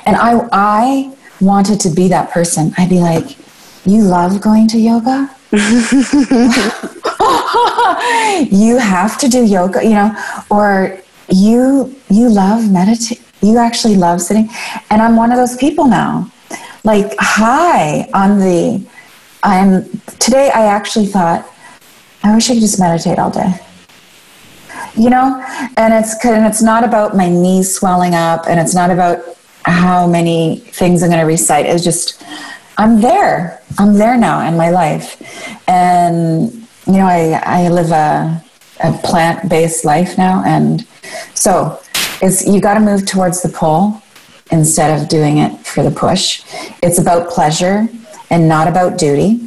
And 0.06 0.16
I 0.16 0.48
I 0.52 1.14
wanted 1.42 1.80
to 1.82 1.90
be 1.90 2.08
that 2.08 2.32
person. 2.32 2.74
I'd 2.78 2.90
be 2.90 3.00
like, 3.00 3.38
You 3.86 4.02
love 4.02 4.42
going 4.42 4.68
to 4.70 4.80
yoga? 4.80 5.30
you 8.52 8.78
have 8.78 9.18
to 9.20 9.30
do 9.30 9.46
yoga, 9.46 9.84
you 9.84 9.92
know, 9.92 10.16
or 10.50 11.00
you 11.30 11.96
you 12.10 12.30
love 12.30 12.72
meditate 12.72 13.22
you 13.42 13.58
actually 13.58 13.96
love 13.96 14.22
sitting 14.22 14.50
and 14.90 15.02
i'm 15.02 15.16
one 15.16 15.32
of 15.32 15.38
those 15.38 15.58
people 15.58 15.86
now 15.86 16.30
like 16.84 17.14
high 17.20 18.08
on 18.14 18.40
the 18.40 18.86
i'm 19.44 19.84
today 20.20 20.50
i 20.54 20.66
actually 20.66 21.06
thought 21.06 21.46
I 22.24 22.34
wish 22.34 22.50
I 22.50 22.54
could 22.54 22.62
just 22.62 22.80
meditate 22.80 23.20
all 23.20 23.32
day. 23.32 23.54
You 24.96 25.10
know, 25.10 25.44
and 25.78 25.94
it's 25.94 26.24
and 26.26 26.46
it's 26.46 26.62
not 26.62 26.84
about 26.84 27.16
my 27.16 27.30
knees 27.30 27.74
swelling 27.74 28.16
up, 28.16 28.46
and 28.48 28.60
it's 28.60 28.74
not 28.74 28.90
about 28.90 29.20
how 29.64 30.08
many 30.08 30.58
things 30.58 31.04
I'm 31.04 31.10
going 31.10 31.20
to 31.20 31.26
recite. 31.26 31.66
It's 31.66 31.84
just 31.84 32.24
I'm 32.78 33.02
there. 33.02 33.62
I'm 33.78 33.94
there 33.94 34.18
now 34.18 34.48
in 34.48 34.58
my 34.58 34.70
life, 34.72 35.22
and 35.68 36.52
you 36.88 36.94
know, 36.94 37.06
I 37.06 37.42
I 37.46 37.70
live 37.70 37.92
a 37.92 38.44
a 38.84 38.94
plant 39.00 39.50
based 39.50 39.86
life 39.86 40.18
now, 40.18 40.44
and 40.46 40.86
so 41.34 41.80
it's 42.22 42.46
you 42.48 42.60
got 42.60 42.76
to 42.76 42.80
move 42.80 43.06
towards 43.06 43.42
the 43.42 43.50
pull 43.50 44.02
instead 44.52 45.00
of 45.00 45.10
doing 45.10 45.40
it 45.40 45.58
for 45.66 45.84
the 45.84 45.92
push. 45.92 46.44
It's 46.82 47.00
about 47.00 47.30
pleasure 47.30 47.88
and 48.30 48.48
not 48.48 48.68
about 48.68 48.98
duty. 48.98 49.47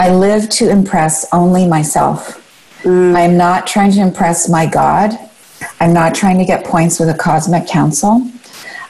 I 0.00 0.10
live 0.10 0.48
to 0.50 0.70
impress 0.70 1.26
only 1.32 1.66
myself. 1.66 2.44
Mm. 2.82 3.16
I'm 3.16 3.36
not 3.36 3.66
trying 3.66 3.90
to 3.92 4.00
impress 4.00 4.48
my 4.48 4.64
God. 4.64 5.18
I'm 5.80 5.92
not 5.92 6.14
trying 6.14 6.38
to 6.38 6.44
get 6.44 6.64
points 6.64 7.00
with 7.00 7.08
a 7.08 7.14
cosmic 7.14 7.66
council. 7.66 8.30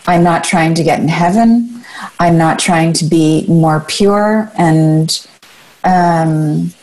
I'm 0.06 0.22
not 0.22 0.44
trying 0.44 0.74
to 0.74 0.84
get 0.84 1.00
in 1.00 1.08
heaven. 1.08 1.82
I'm 2.18 2.36
not 2.36 2.58
trying 2.58 2.92
to 2.94 3.06
be 3.06 3.46
more 3.48 3.80
pure. 3.88 4.52
And 4.58 5.26
um, 5.84 6.74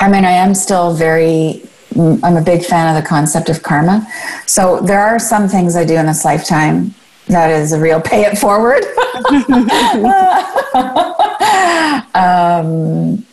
I 0.00 0.10
mean, 0.10 0.24
I 0.24 0.32
am 0.32 0.54
still 0.54 0.92
very, 0.94 1.62
I'm 1.96 2.36
a 2.36 2.42
big 2.42 2.64
fan 2.64 2.94
of 2.94 3.00
the 3.00 3.08
concept 3.08 3.48
of 3.48 3.62
karma. 3.62 4.06
So 4.46 4.80
there 4.80 5.00
are 5.00 5.20
some 5.20 5.48
things 5.48 5.76
I 5.76 5.84
do 5.84 5.94
in 5.94 6.06
this 6.06 6.24
lifetime 6.24 6.92
that 7.28 7.50
is 7.50 7.72
a 7.72 7.80
real 7.80 8.00
pay 8.00 8.22
it 8.22 8.36
forward. 8.36 8.84
um, 12.14 13.24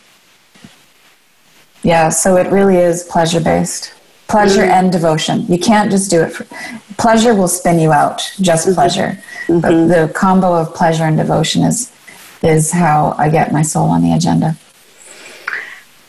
yeah, 1.86 2.08
so 2.08 2.36
it 2.36 2.50
really 2.50 2.78
is 2.78 3.04
pleasure 3.04 3.40
based. 3.40 3.94
Pleasure 4.26 4.62
mm-hmm. 4.62 4.72
and 4.72 4.90
devotion. 4.90 5.46
You 5.46 5.56
can't 5.56 5.88
just 5.88 6.10
do 6.10 6.20
it 6.20 6.32
for 6.32 6.44
pleasure 6.98 7.32
will 7.32 7.46
spin 7.46 7.78
you 7.78 7.92
out, 7.92 8.18
just 8.40 8.66
mm-hmm. 8.66 8.74
pleasure. 8.74 9.22
Mm-hmm. 9.46 9.60
But 9.60 9.86
the 9.86 10.12
combo 10.12 10.52
of 10.52 10.74
pleasure 10.74 11.04
and 11.04 11.16
devotion 11.16 11.62
is 11.62 11.92
is 12.42 12.72
how 12.72 13.14
I 13.18 13.28
get 13.28 13.52
my 13.52 13.62
soul 13.62 13.88
on 13.88 14.02
the 14.02 14.12
agenda. 14.14 14.56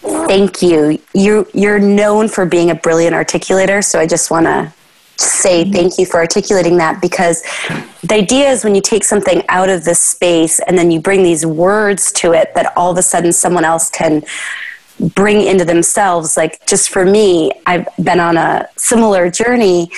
Thank 0.02 0.64
you. 0.64 1.00
You 1.14 1.48
you're 1.54 1.80
known 1.80 2.28
for 2.28 2.48
being 2.48 2.72
a 2.72 2.76
brilliant 2.76 3.16
articulator, 3.16 3.84
so 3.84 4.00
I 4.00 4.08
just 4.08 4.32
want 4.32 4.48
to 4.48 4.74
say 5.18 5.64
mm-hmm. 5.64 5.74
thank 5.74 6.00
you 6.00 6.08
for 6.08 6.18
articulating 6.18 6.78
that 6.78 7.02
because 7.04 7.44
the 8.02 8.16
idea 8.16 8.50
is 8.50 8.64
when 8.64 8.74
you 8.74 8.82
take 8.82 9.04
something 9.04 9.44
out 9.50 9.70
of 9.70 9.84
this 9.84 10.02
space 10.02 10.60
and 10.62 10.76
then 10.76 10.90
you 10.90 11.00
bring 11.00 11.22
these 11.22 11.46
words 11.46 12.12
to 12.14 12.34
it 12.34 12.56
that 12.56 12.76
all 12.76 12.92
of 12.92 12.98
a 12.98 13.04
sudden 13.04 13.32
someone 13.32 13.64
else 13.64 13.92
can 13.92 14.24
bring 15.00 15.42
into 15.42 15.64
themselves 15.64 16.36
like 16.38 16.66
just 16.66 16.90
for 16.90 17.06
me 17.06 17.52
i've 17.66 17.88
been 18.04 18.20
on 18.20 18.36
a 18.36 18.68
similar 18.78 19.30
journey 19.30 19.92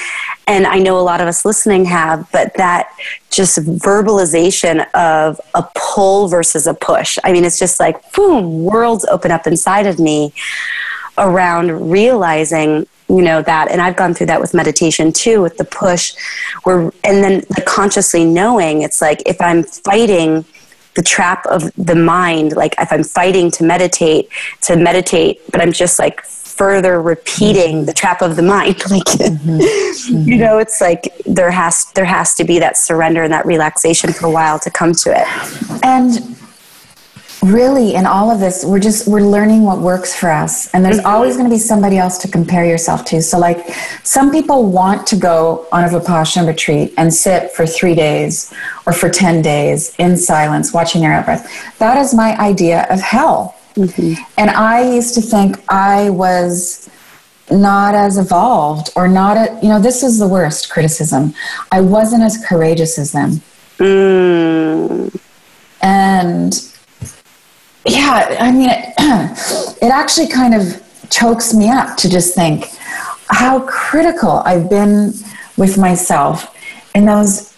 and 0.48 0.68
i 0.68 0.78
know 0.78 1.00
a 1.00 1.02
lot 1.02 1.22
of 1.22 1.28
us 1.28 1.46
listening 1.46 1.86
have 1.86 2.30
but 2.32 2.54
that 2.56 2.90
just 3.30 3.60
verbalization 3.60 4.86
of 4.94 5.40
a 5.56 5.64
pull 5.76 6.28
versus 6.28 6.68
a 6.68 6.74
push. 6.74 7.18
I 7.24 7.32
mean 7.32 7.46
it's 7.46 7.60
just 7.60 7.80
like 7.80 8.12
boom 8.14 8.66
worlds 8.66 9.06
open 9.06 9.32
up 9.32 9.48
inside 9.48 9.88
of 9.88 10.00
me 10.00 10.34
around 11.18 11.90
realizing 11.92 12.88
you 13.08 13.22
know 13.22 13.42
that 13.42 13.72
and 13.72 13.82
i've 13.82 13.96
gone 13.96 14.14
through 14.14 14.28
that 14.28 14.40
with 14.40 14.54
meditation 14.54 15.12
too 15.12 15.42
with 15.42 15.58
the 15.58 15.66
push 15.66 16.14
where 16.64 16.92
and 17.04 17.24
then 17.24 17.40
the 17.50 17.64
consciously 17.66 18.24
knowing 18.24 18.84
it's 18.84 19.02
like 19.02 19.22
if 19.26 19.42
i'm 19.42 19.64
fighting 19.64 20.46
the 21.00 21.04
trap 21.04 21.46
of 21.46 21.72
the 21.78 21.96
mind 21.96 22.58
like 22.58 22.76
if 22.78 22.92
i'm 22.92 23.06
fighting 23.06 23.50
to 23.50 23.64
meditate 23.64 24.28
to 24.60 24.76
meditate 24.76 25.40
but 25.50 25.62
i'm 25.62 25.72
just 25.72 25.98
like 25.98 26.20
further 26.26 27.02
repeating 27.02 27.78
mm-hmm. 27.78 27.86
the 27.86 27.94
trap 27.94 28.22
of 28.22 28.36
the 28.36 28.42
mind 28.42 28.78
like 28.92 29.06
mm-hmm. 29.06 29.60
Mm-hmm. 29.60 30.28
you 30.28 30.38
know 30.38 30.58
it's 30.58 30.82
like 30.82 31.14
there 31.26 31.52
has 31.52 31.86
there 31.96 32.04
has 32.04 32.36
to 32.36 32.44
be 32.44 32.60
that 32.60 32.76
surrender 32.76 33.24
and 33.24 33.32
that 33.32 33.46
relaxation 33.46 34.12
for 34.12 34.26
a 34.26 34.30
while 34.30 34.60
to 34.60 34.70
come 34.70 34.92
to 34.92 35.10
it 35.16 35.86
and 35.86 36.36
really 37.44 37.96
in 37.96 38.06
all 38.06 38.30
of 38.30 38.40
this 38.40 38.66
we're 38.66 38.80
just 38.80 39.08
we're 39.08 39.22
learning 39.22 39.64
what 39.64 39.80
works 39.80 40.14
for 40.14 40.30
us 40.30 40.74
and 40.74 40.84
there's 40.84 40.98
mm-hmm. 40.98 41.08
always 41.08 41.38
going 41.38 41.50
to 41.50 41.54
be 41.54 41.60
somebody 41.60 41.98
else 41.98 42.18
to 42.18 42.28
compare 42.28 42.66
yourself 42.66 43.06
to 43.06 43.22
so 43.22 43.40
like 43.40 43.70
some 44.04 44.30
people 44.30 44.70
want 44.70 45.08
to 45.08 45.16
go 45.16 45.66
on 45.72 45.86
a 45.86 45.88
vipassana 45.88 46.46
retreat 46.46 46.94
and 46.98 47.14
sit 47.14 47.52
for 47.52 47.66
three 47.66 47.96
days 47.96 48.54
or 48.86 48.92
for 48.92 49.10
10 49.10 49.42
days 49.42 49.96
in 50.00 50.18
silence 50.18 50.74
watching 50.74 51.02
their 51.02 51.14
out 51.14 51.26
breath 51.26 51.78
that 51.80 51.98
is 51.98 52.14
my 52.14 52.38
idea 52.40 52.86
of 52.90 53.00
hell 53.00 53.56
mm-hmm. 53.76 54.22
and 54.38 54.50
i 54.50 54.82
used 54.82 55.16
to 55.16 55.22
think 55.22 55.58
i 55.70 56.10
was 56.10 56.90
not 57.50 57.96
as 57.96 58.18
evolved 58.18 58.90
or 58.98 59.08
not 59.08 59.38
a, 59.38 59.60
you 59.64 59.70
know 59.70 59.80
this 59.80 60.04
is 60.04 60.20
the 60.20 60.28
worst 60.28 60.70
criticism 60.70 61.34
i 61.72 61.80
wasn't 61.80 62.22
as 62.22 62.44
courageous 62.46 63.00
as 63.00 63.14
them 63.14 63.42
mm. 63.78 65.20
and 65.82 66.69
yeah, 67.86 68.38
I 68.40 68.52
mean, 68.52 68.70
it, 68.70 68.94
it 69.82 69.92
actually 69.92 70.28
kind 70.28 70.54
of 70.54 70.84
chokes 71.10 71.54
me 71.54 71.70
up 71.70 71.98
to 71.98 72.10
just 72.10 72.36
think 72.36 72.66
how 73.30 73.62
critical 73.68 74.42
I've 74.46 74.70
been 74.70 75.14
with 75.58 75.78
myself 75.78 76.56
in 76.96 77.06
those. 77.06 77.56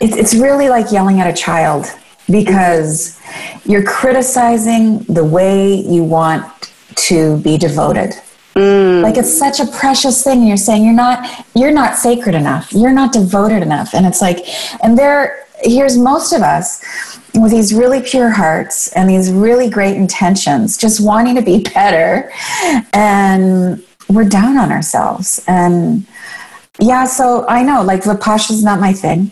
It, 0.00 0.16
it's 0.16 0.34
really 0.34 0.68
like 0.68 0.92
yelling 0.92 1.20
at 1.20 1.26
a 1.26 1.32
child 1.32 1.86
because 2.30 3.20
you're 3.64 3.84
criticizing 3.84 5.00
the 5.04 5.24
way 5.24 5.74
you 5.74 6.04
want 6.04 6.72
to 6.96 7.38
be 7.38 7.58
devoted. 7.58 8.12
Mm. 8.54 9.02
Like 9.02 9.16
it's 9.16 9.36
such 9.36 9.60
a 9.60 9.66
precious 9.66 10.22
thing. 10.22 10.40
and 10.40 10.48
You're 10.48 10.56
saying 10.56 10.84
you're 10.84 10.94
not 10.94 11.46
you're 11.54 11.72
not 11.72 11.96
sacred 11.96 12.34
enough. 12.34 12.72
You're 12.72 12.92
not 12.92 13.12
devoted 13.12 13.62
enough. 13.62 13.94
And 13.94 14.06
it's 14.06 14.20
like, 14.20 14.46
and 14.82 14.96
there 14.96 15.46
here's 15.62 15.96
most 15.96 16.32
of 16.32 16.42
us 16.42 17.13
with 17.34 17.50
these 17.50 17.74
really 17.74 18.00
pure 18.00 18.30
hearts 18.30 18.92
and 18.92 19.08
these 19.08 19.32
really 19.32 19.68
great 19.68 19.96
intentions, 19.96 20.76
just 20.76 21.00
wanting 21.00 21.34
to 21.34 21.42
be 21.42 21.62
better. 21.74 22.32
And 22.92 23.82
we're 24.08 24.28
down 24.28 24.56
on 24.58 24.70
ourselves. 24.70 25.44
And 25.48 26.06
yeah, 26.80 27.04
so 27.04 27.46
I 27.48 27.62
know 27.62 27.82
like 27.82 28.02
Vipassana 28.02 28.52
is 28.52 28.64
not 28.64 28.80
my 28.80 28.92
thing. 28.92 29.30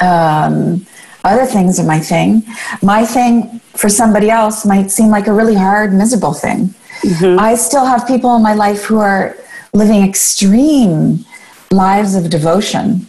Um, 0.00 0.86
other 1.24 1.46
things 1.46 1.80
are 1.80 1.86
my 1.86 2.00
thing. 2.00 2.42
My 2.82 3.04
thing 3.04 3.60
for 3.74 3.88
somebody 3.88 4.30
else 4.30 4.66
might 4.66 4.90
seem 4.90 5.08
like 5.08 5.26
a 5.26 5.32
really 5.32 5.54
hard, 5.54 5.92
miserable 5.92 6.34
thing. 6.34 6.74
Mm-hmm. 7.02 7.38
I 7.38 7.54
still 7.54 7.84
have 7.84 8.06
people 8.06 8.36
in 8.36 8.42
my 8.42 8.54
life 8.54 8.84
who 8.84 8.98
are 8.98 9.36
living 9.72 10.02
extreme 10.02 11.24
lives 11.70 12.14
of 12.14 12.30
devotion. 12.30 13.06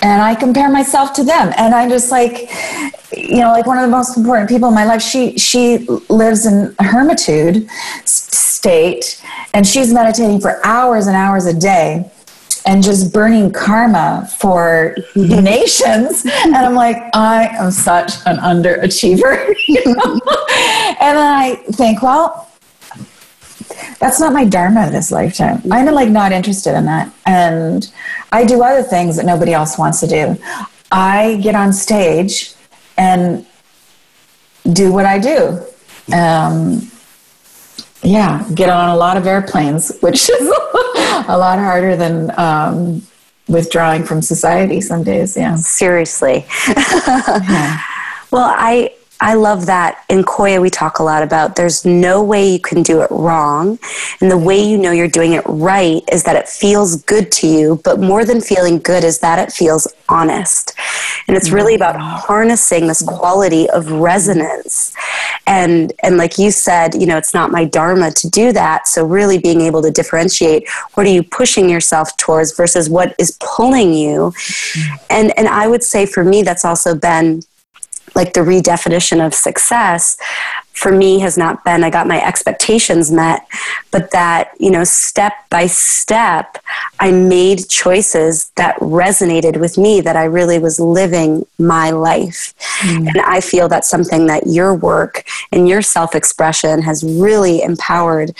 And 0.00 0.22
I 0.22 0.34
compare 0.34 0.70
myself 0.70 1.12
to 1.14 1.24
them. 1.24 1.52
And 1.56 1.74
I'm 1.74 1.88
just 1.88 2.10
like, 2.10 2.50
you 3.16 3.40
know, 3.40 3.50
like 3.50 3.66
one 3.66 3.78
of 3.78 3.82
the 3.82 3.90
most 3.90 4.16
important 4.16 4.48
people 4.48 4.68
in 4.68 4.74
my 4.74 4.84
life, 4.84 5.02
she, 5.02 5.36
she 5.38 5.78
lives 6.08 6.46
in 6.46 6.74
a 6.78 6.84
hermitude 6.84 7.68
state 8.04 9.22
and 9.54 9.66
she's 9.66 9.92
meditating 9.92 10.40
for 10.40 10.64
hours 10.64 11.06
and 11.06 11.16
hours 11.16 11.46
a 11.46 11.54
day 11.58 12.10
and 12.66 12.82
just 12.82 13.12
burning 13.12 13.50
karma 13.50 14.28
for 14.38 14.94
the 15.14 15.40
nations. 15.40 16.24
And 16.44 16.54
I'm 16.54 16.74
like, 16.74 16.96
I 17.14 17.48
am 17.56 17.70
such 17.70 18.12
an 18.26 18.36
underachiever. 18.38 19.54
You 19.68 19.84
know? 19.84 20.20
and 21.00 21.16
then 21.18 21.34
I 21.34 21.56
think, 21.72 22.02
well, 22.02 22.47
that's 23.98 24.20
not 24.20 24.32
my 24.32 24.44
dharma 24.44 24.90
this 24.90 25.10
lifetime. 25.10 25.62
I'm 25.70 25.86
like 25.86 26.08
not 26.08 26.32
interested 26.32 26.76
in 26.76 26.86
that. 26.86 27.12
And 27.26 27.90
I 28.32 28.44
do 28.44 28.62
other 28.62 28.82
things 28.82 29.16
that 29.16 29.26
nobody 29.26 29.52
else 29.52 29.78
wants 29.78 30.00
to 30.00 30.06
do. 30.06 30.36
I 30.90 31.38
get 31.42 31.54
on 31.54 31.72
stage 31.72 32.54
and 32.96 33.46
do 34.72 34.92
what 34.92 35.06
I 35.06 35.18
do. 35.18 35.62
Um, 36.14 36.90
yeah, 38.02 38.48
get 38.54 38.70
on 38.70 38.90
a 38.90 38.96
lot 38.96 39.16
of 39.16 39.26
airplanes, 39.26 39.98
which 40.00 40.28
is 40.30 40.48
a 40.48 41.36
lot 41.36 41.58
harder 41.58 41.96
than 41.96 42.38
um, 42.38 43.02
withdrawing 43.48 44.04
from 44.04 44.22
society 44.22 44.80
some 44.80 45.02
days. 45.02 45.36
Yeah, 45.36 45.56
seriously. 45.56 46.46
yeah. 46.68 47.82
Well, 48.30 48.50
I 48.54 48.92
I 49.20 49.34
love 49.34 49.66
that 49.66 50.04
in 50.08 50.22
Qoya 50.22 50.60
we 50.62 50.70
talk 50.70 51.00
a 51.00 51.02
lot 51.02 51.24
about 51.24 51.56
there's 51.56 51.84
no 51.84 52.22
way 52.22 52.52
you 52.52 52.60
can 52.60 52.84
do 52.84 53.02
it 53.02 53.10
wrong. 53.10 53.78
And 54.20 54.30
the 54.30 54.36
mm-hmm. 54.36 54.44
way 54.44 54.62
you 54.62 54.78
know 54.78 54.92
you're 54.92 55.08
doing 55.08 55.32
it 55.32 55.42
right 55.46 56.02
is 56.10 56.22
that 56.22 56.36
it 56.36 56.48
feels 56.48 57.02
good 57.02 57.32
to 57.32 57.48
you, 57.48 57.80
but 57.82 57.98
more 57.98 58.24
than 58.24 58.40
feeling 58.40 58.78
good 58.78 59.02
is 59.02 59.18
that 59.18 59.40
it 59.40 59.52
feels 59.52 59.92
honest. 60.08 60.74
And 61.26 61.36
it's 61.36 61.50
really 61.50 61.74
about 61.74 61.96
mm-hmm. 61.96 62.26
harnessing 62.26 62.86
this 62.86 63.02
mm-hmm. 63.02 63.16
quality 63.16 63.68
of 63.70 63.90
resonance. 63.90 64.94
And 65.48 65.92
and 66.04 66.16
like 66.16 66.38
you 66.38 66.52
said, 66.52 66.94
you 66.94 67.06
know, 67.06 67.16
it's 67.16 67.34
not 67.34 67.50
my 67.50 67.64
dharma 67.64 68.12
to 68.12 68.30
do 68.30 68.52
that. 68.52 68.86
So 68.86 69.04
really 69.04 69.38
being 69.38 69.62
able 69.62 69.82
to 69.82 69.90
differentiate 69.90 70.68
what 70.94 71.06
are 71.06 71.10
you 71.10 71.24
pushing 71.24 71.68
yourself 71.68 72.16
towards 72.18 72.52
versus 72.52 72.88
what 72.88 73.16
is 73.18 73.36
pulling 73.40 73.94
you. 73.94 74.32
And 75.10 75.36
and 75.36 75.48
I 75.48 75.66
would 75.66 75.82
say 75.82 76.06
for 76.06 76.22
me 76.22 76.42
that's 76.42 76.64
also 76.64 76.94
been 76.94 77.42
like 78.14 78.32
the 78.32 78.40
redefinition 78.40 79.24
of 79.24 79.34
success 79.34 80.16
for 80.78 80.92
me 80.92 81.18
has 81.18 81.36
not 81.36 81.64
been 81.64 81.82
I 81.82 81.90
got 81.90 82.06
my 82.06 82.24
expectations 82.24 83.10
met, 83.10 83.46
but 83.90 84.12
that, 84.12 84.52
you 84.60 84.70
know, 84.70 84.84
step 84.84 85.32
by 85.50 85.66
step, 85.66 86.58
I 87.00 87.10
made 87.10 87.68
choices 87.68 88.52
that 88.54 88.76
resonated 88.76 89.58
with 89.58 89.76
me, 89.76 90.00
that 90.02 90.14
I 90.14 90.24
really 90.24 90.60
was 90.60 90.78
living 90.78 91.44
my 91.58 91.90
life. 91.90 92.54
Mm. 92.82 93.08
And 93.08 93.20
I 93.22 93.40
feel 93.40 93.68
that's 93.68 93.90
something 93.90 94.26
that 94.26 94.46
your 94.46 94.72
work 94.72 95.24
and 95.50 95.68
your 95.68 95.82
self 95.82 96.14
expression 96.14 96.82
has 96.82 97.02
really 97.02 97.60
empowered 97.60 98.32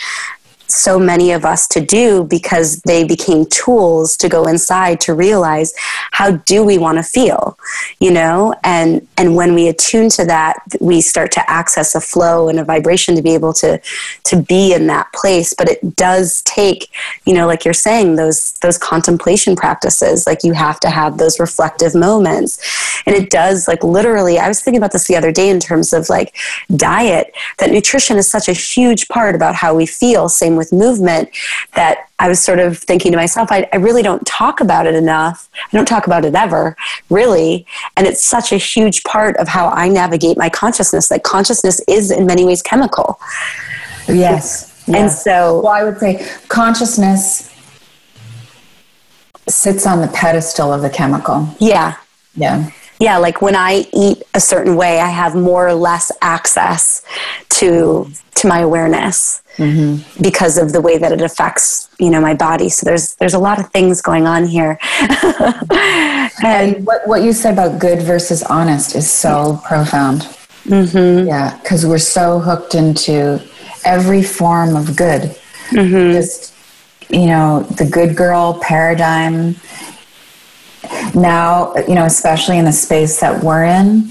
so 0.71 0.99
many 0.99 1.31
of 1.31 1.45
us 1.45 1.67
to 1.67 1.81
do 1.81 2.23
because 2.23 2.81
they 2.81 3.03
became 3.03 3.45
tools 3.45 4.15
to 4.17 4.29
go 4.29 4.45
inside 4.45 5.01
to 5.01 5.13
realize 5.13 5.73
how 6.11 6.31
do 6.31 6.63
we 6.63 6.77
want 6.77 6.97
to 6.97 7.03
feel 7.03 7.57
you 7.99 8.11
know? 8.11 8.55
And 8.63 9.07
and 9.17 9.35
when 9.35 9.53
we 9.53 9.67
attune 9.67 10.09
to 10.09 10.25
that 10.25 10.57
we 10.79 11.01
start 11.01 11.31
to 11.33 11.49
access 11.49 11.95
a 11.95 12.01
flow 12.01 12.49
and 12.49 12.59
a 12.59 12.63
vibration 12.63 13.15
to 13.15 13.21
be 13.21 13.33
able 13.33 13.53
to 13.53 13.81
to 14.25 14.41
be 14.41 14.73
in 14.73 14.87
that 14.87 15.11
place. 15.13 15.53
But 15.53 15.69
it 15.69 15.95
does 15.95 16.41
take 16.43 16.89
you 17.25 17.33
know 17.33 17.47
like 17.47 17.65
you're 17.65 17.73
saying 17.73 18.15
those 18.15 18.53
those 18.61 18.77
contemplation 18.77 19.55
practices. 19.55 20.25
Like 20.25 20.43
you 20.43 20.53
have 20.53 20.79
to 20.81 20.89
have 20.89 21.17
those 21.17 21.39
reflective 21.39 21.95
moments. 21.95 23.03
And 23.05 23.15
it 23.15 23.29
does 23.29 23.67
like 23.67 23.83
literally 23.83 24.37
i 24.39 24.47
was 24.47 24.61
thinking 24.61 24.79
about 24.79 24.91
this 24.91 25.07
the 25.07 25.15
other 25.15 25.31
day 25.31 25.49
in 25.49 25.59
terms 25.59 25.93
of 25.93 26.09
like 26.09 26.35
diet 26.75 27.33
that 27.57 27.71
nutrition 27.71 28.17
is 28.17 28.29
such 28.29 28.47
a 28.47 28.53
huge 28.53 29.07
part 29.07 29.35
about 29.35 29.55
how 29.55 29.73
we 29.73 29.85
feel. 29.85 30.29
Same 30.29 30.55
with 30.59 30.71
movement 30.71 31.29
that 31.73 32.09
I 32.19 32.27
was 32.29 32.39
sort 32.39 32.59
of 32.59 32.77
thinking 32.77 33.11
to 33.11 33.17
myself, 33.17 33.51
I, 33.51 33.67
I, 33.73 33.77
really 33.77 34.03
don't 34.03 34.23
talk 34.27 34.59
about 34.59 34.85
it 34.85 34.93
enough. 34.93 35.49
I 35.55 35.75
don't 35.75 35.87
talk 35.87 36.05
about 36.05 36.25
it 36.25 36.35
ever, 36.35 36.75
really. 37.09 37.65
And 37.97 38.05
it's 38.05 38.23
such 38.23 38.51
a 38.51 38.57
huge 38.57 39.03
part 39.05 39.37
of 39.37 39.47
how 39.47 39.69
I 39.69 39.87
navigate 39.89 40.37
my 40.37 40.49
consciousness. 40.49 41.09
That 41.09 41.23
consciousness 41.23 41.81
is 41.87 42.11
in 42.11 42.27
many 42.27 42.45
ways 42.45 42.61
chemical. 42.61 43.19
Yes. 44.07 44.83
And 44.85 44.95
yes. 44.95 45.23
so. 45.23 45.61
Well, 45.61 45.71
I 45.71 45.83
would 45.83 45.97
say 45.97 46.27
consciousness 46.49 47.55
sits 49.47 49.87
on 49.87 50.01
the 50.01 50.09
pedestal 50.09 50.71
of 50.71 50.81
the 50.81 50.89
chemical. 50.89 51.47
Yeah. 51.59 51.97
Yeah 52.35 52.69
yeah, 52.99 53.17
like 53.17 53.41
when 53.41 53.55
I 53.55 53.85
eat 53.93 54.23
a 54.33 54.41
certain 54.41 54.75
way, 54.75 54.99
I 54.99 55.07
have 55.07 55.33
more 55.33 55.67
or 55.67 55.73
less 55.73 56.11
access 56.21 57.03
to 57.49 58.11
to 58.35 58.47
my 58.47 58.59
awareness 58.59 59.41
mm-hmm. 59.57 60.21
because 60.21 60.57
of 60.57 60.71
the 60.71 60.79
way 60.79 60.97
that 60.97 61.11
it 61.11 61.21
affects 61.21 61.89
you 61.97 62.09
know 62.09 62.19
my 62.19 62.33
body. 62.33 62.67
So 62.67 62.85
there's 62.85 63.15
there's 63.15 63.33
a 63.33 63.39
lot 63.39 63.57
of 63.57 63.71
things 63.71 64.01
going 64.01 64.27
on 64.27 64.45
here. 64.45 64.77
and 66.43 66.85
what 66.85 67.07
what 67.07 67.23
you 67.23 67.31
said 67.31 67.53
about 67.53 67.79
good 67.79 68.01
versus 68.01 68.43
honest 68.43 68.95
is 68.95 69.09
so 69.09 69.61
profound. 69.65 70.21
Mm-hmm. 70.65 71.27
Yeah, 71.27 71.57
because 71.61 71.85
we're 71.85 71.99
so 71.99 72.39
hooked 72.39 72.75
into 72.75 73.41
every 73.85 74.23
form 74.23 74.75
of 74.75 74.97
good. 74.97 75.35
Mm-hmm. 75.69 76.11
Just 76.11 76.53
you 77.09 77.27
know 77.27 77.61
the 77.77 77.85
good 77.85 78.17
girl 78.17 78.59
paradigm 78.61 79.55
now, 81.15 81.73
you 81.87 81.95
know, 81.95 82.05
especially 82.05 82.57
in 82.57 82.65
the 82.65 82.71
space 82.71 83.19
that 83.19 83.43
we're 83.43 83.65
in, 83.65 84.07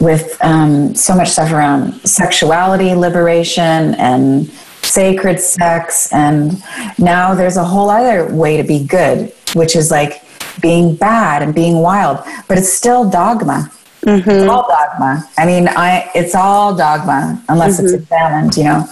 with 0.00 0.36
um, 0.42 0.94
so 0.94 1.14
much 1.14 1.30
stuff 1.30 1.52
around 1.52 1.94
sexuality 2.06 2.94
liberation 2.94 3.94
and 3.94 4.48
sacred 4.82 5.40
sex, 5.40 6.12
and 6.12 6.62
now 6.98 7.34
there's 7.34 7.56
a 7.56 7.64
whole 7.64 7.90
other 7.90 8.32
way 8.34 8.56
to 8.56 8.62
be 8.62 8.84
good, 8.84 9.32
which 9.54 9.76
is 9.76 9.90
like 9.90 10.22
being 10.60 10.94
bad 10.96 11.42
and 11.42 11.54
being 11.54 11.78
wild, 11.78 12.18
but 12.48 12.58
it's 12.58 12.72
still 12.72 13.08
dogma. 13.08 13.70
Mm-hmm. 14.02 14.30
It's 14.30 14.48
all 14.48 14.68
dogma. 14.68 15.28
I 15.36 15.46
mean, 15.46 15.68
I 15.68 16.10
it's 16.14 16.34
all 16.34 16.74
dogma 16.76 17.42
unless 17.48 17.76
mm-hmm. 17.76 17.86
it's 17.86 17.94
examined. 17.94 18.56
You 18.56 18.64
know, 18.64 18.88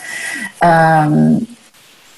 um, 0.62 1.46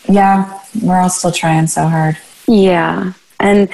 yeah, 0.08 0.60
we're 0.82 0.98
all 0.98 1.10
still 1.10 1.32
trying 1.32 1.66
so 1.66 1.86
hard. 1.86 2.16
Yeah. 2.48 3.12
And 3.38 3.68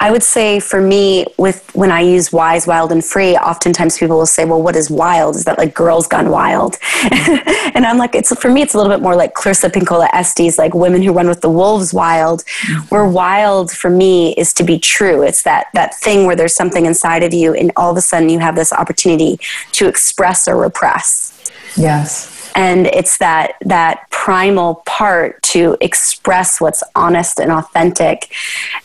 I 0.00 0.10
would 0.10 0.22
say 0.22 0.60
for 0.60 0.80
me, 0.80 1.26
with 1.38 1.74
when 1.74 1.90
I 1.90 2.00
use 2.00 2.32
wise, 2.32 2.66
wild, 2.66 2.92
and 2.92 3.04
free, 3.04 3.36
oftentimes 3.36 3.98
people 3.98 4.16
will 4.16 4.26
say, 4.26 4.44
"Well, 4.44 4.62
what 4.62 4.76
is 4.76 4.90
wild? 4.90 5.36
Is 5.36 5.44
that 5.44 5.58
like 5.58 5.74
girls 5.74 6.06
gone 6.06 6.30
wild?" 6.30 6.78
and 7.10 7.84
I'm 7.84 7.98
like, 7.98 8.14
it's 8.14 8.34
for 8.38 8.50
me, 8.50 8.62
it's 8.62 8.74
a 8.74 8.76
little 8.76 8.92
bit 8.92 9.02
more 9.02 9.16
like 9.16 9.34
Clarissa 9.34 9.70
Pinkola 9.70 10.08
Estes, 10.12 10.58
like 10.58 10.74
women 10.74 11.02
who 11.02 11.12
run 11.12 11.28
with 11.28 11.40
the 11.40 11.50
wolves 11.50 11.92
wild. 11.92 12.44
Mm-hmm. 12.44 12.86
Where 12.88 13.06
wild 13.06 13.72
for 13.72 13.90
me 13.90 14.34
is 14.34 14.52
to 14.54 14.64
be 14.64 14.78
true. 14.78 15.22
It's 15.22 15.42
that 15.42 15.66
that 15.74 15.94
thing 15.94 16.26
where 16.26 16.36
there's 16.36 16.54
something 16.54 16.86
inside 16.86 17.22
of 17.22 17.34
you, 17.34 17.54
and 17.54 17.72
all 17.76 17.90
of 17.90 17.96
a 17.96 18.02
sudden 18.02 18.28
you 18.28 18.38
have 18.38 18.54
this 18.54 18.72
opportunity 18.72 19.40
to 19.72 19.88
express 19.88 20.46
or 20.46 20.56
repress. 20.56 21.34
Yes 21.76 22.37
and 22.54 22.86
it's 22.86 23.18
that 23.18 23.54
that 23.62 24.10
primal 24.10 24.82
part 24.86 25.42
to 25.42 25.76
express 25.80 26.60
what's 26.60 26.82
honest 26.94 27.40
and 27.40 27.52
authentic. 27.52 28.32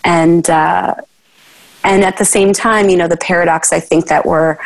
And 0.03 0.49
uh, 0.49 0.95
and 1.83 2.03
at 2.03 2.17
the 2.17 2.25
same 2.25 2.53
time 2.53 2.89
you 2.89 2.95
know 2.95 3.07
the 3.07 3.17
paradox 3.17 3.73
i 3.73 3.79
think 3.79 4.07
that 4.07 4.25
we're 4.25 4.57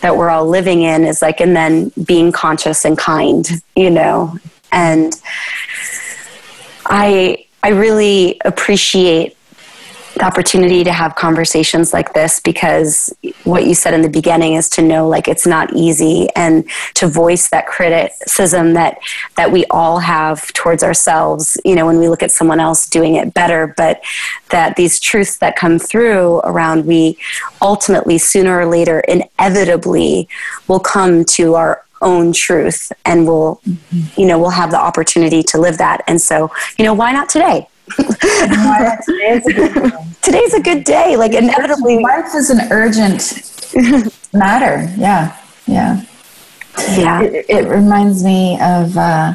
that 0.00 0.16
we're 0.16 0.28
all 0.28 0.46
living 0.46 0.82
in 0.82 1.04
is 1.04 1.22
like 1.22 1.40
and 1.40 1.56
then 1.56 1.90
being 2.04 2.30
conscious 2.30 2.84
and 2.84 2.98
kind 2.98 3.48
you 3.74 3.90
know? 3.90 4.38
And 4.72 5.14
i 6.86 7.46
i 7.62 7.70
really 7.70 8.40
appreciate 8.44 9.35
the 10.16 10.24
opportunity 10.24 10.82
to 10.82 10.92
have 10.92 11.14
conversations 11.14 11.92
like 11.92 12.14
this 12.14 12.40
because 12.40 13.14
what 13.44 13.66
you 13.66 13.74
said 13.74 13.92
in 13.92 14.00
the 14.00 14.08
beginning 14.08 14.54
is 14.54 14.68
to 14.70 14.80
know 14.80 15.06
like 15.06 15.28
it's 15.28 15.46
not 15.46 15.72
easy 15.74 16.26
and 16.34 16.68
to 16.94 17.06
voice 17.06 17.48
that 17.48 17.66
criticism 17.66 18.72
that 18.72 18.98
that 19.36 19.52
we 19.52 19.66
all 19.66 19.98
have 19.98 20.50
towards 20.54 20.82
ourselves 20.82 21.58
you 21.66 21.74
know 21.74 21.84
when 21.84 21.98
we 21.98 22.08
look 22.08 22.22
at 22.22 22.30
someone 22.30 22.60
else 22.60 22.88
doing 22.88 23.16
it 23.16 23.34
better 23.34 23.74
but 23.76 24.02
that 24.50 24.74
these 24.76 24.98
truths 24.98 25.36
that 25.36 25.54
come 25.54 25.78
through 25.78 26.38
around 26.44 26.86
we 26.86 27.18
ultimately 27.60 28.16
sooner 28.16 28.58
or 28.58 28.66
later 28.66 29.00
inevitably 29.00 30.26
will 30.66 30.80
come 30.80 31.24
to 31.24 31.54
our 31.54 31.84
own 32.00 32.32
truth 32.32 32.90
and 33.04 33.26
we'll 33.26 33.60
mm-hmm. 33.68 34.20
you 34.20 34.26
know 34.26 34.38
we'll 34.38 34.50
have 34.50 34.70
the 34.70 34.78
opportunity 34.78 35.42
to 35.42 35.58
live 35.58 35.76
that 35.76 36.02
and 36.06 36.20
so 36.20 36.50
you 36.78 36.84
know 36.84 36.94
why 36.94 37.12
not 37.12 37.28
today 37.28 37.68
today's, 37.94 39.46
a 39.46 40.06
today's 40.22 40.54
a 40.54 40.60
good 40.60 40.84
day 40.84 41.16
like 41.16 41.32
inevitably 41.32 41.98
life 42.00 42.34
is 42.34 42.50
an 42.50 42.60
urgent 42.72 43.42
matter 44.32 44.92
yeah 44.96 45.36
yeah 45.66 46.04
yeah 46.96 47.22
it, 47.22 47.46
it 47.48 47.68
reminds 47.68 48.24
me 48.24 48.58
of 48.60 48.96
uh, 48.96 49.32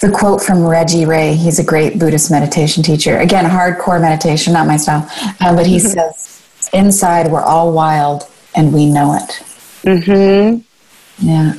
the 0.00 0.10
quote 0.10 0.40
from 0.40 0.64
Reggie 0.64 1.04
Ray. 1.04 1.34
He's 1.34 1.58
a 1.58 1.64
great 1.64 1.98
Buddhist 1.98 2.30
meditation 2.30 2.82
teacher. 2.82 3.18
Again, 3.18 3.44
hardcore 3.44 4.00
meditation, 4.00 4.52
not 4.52 4.66
my 4.66 4.76
style. 4.76 5.08
Uh, 5.40 5.54
but 5.54 5.66
he 5.66 5.76
mm-hmm. 5.76 5.88
says, 5.88 6.70
Inside, 6.72 7.30
we're 7.30 7.42
all 7.42 7.72
wild 7.72 8.28
and 8.54 8.72
we 8.72 8.86
know 8.86 9.14
it. 9.14 9.42
Mm-hmm. 9.82 11.26
Yeah. 11.26 11.54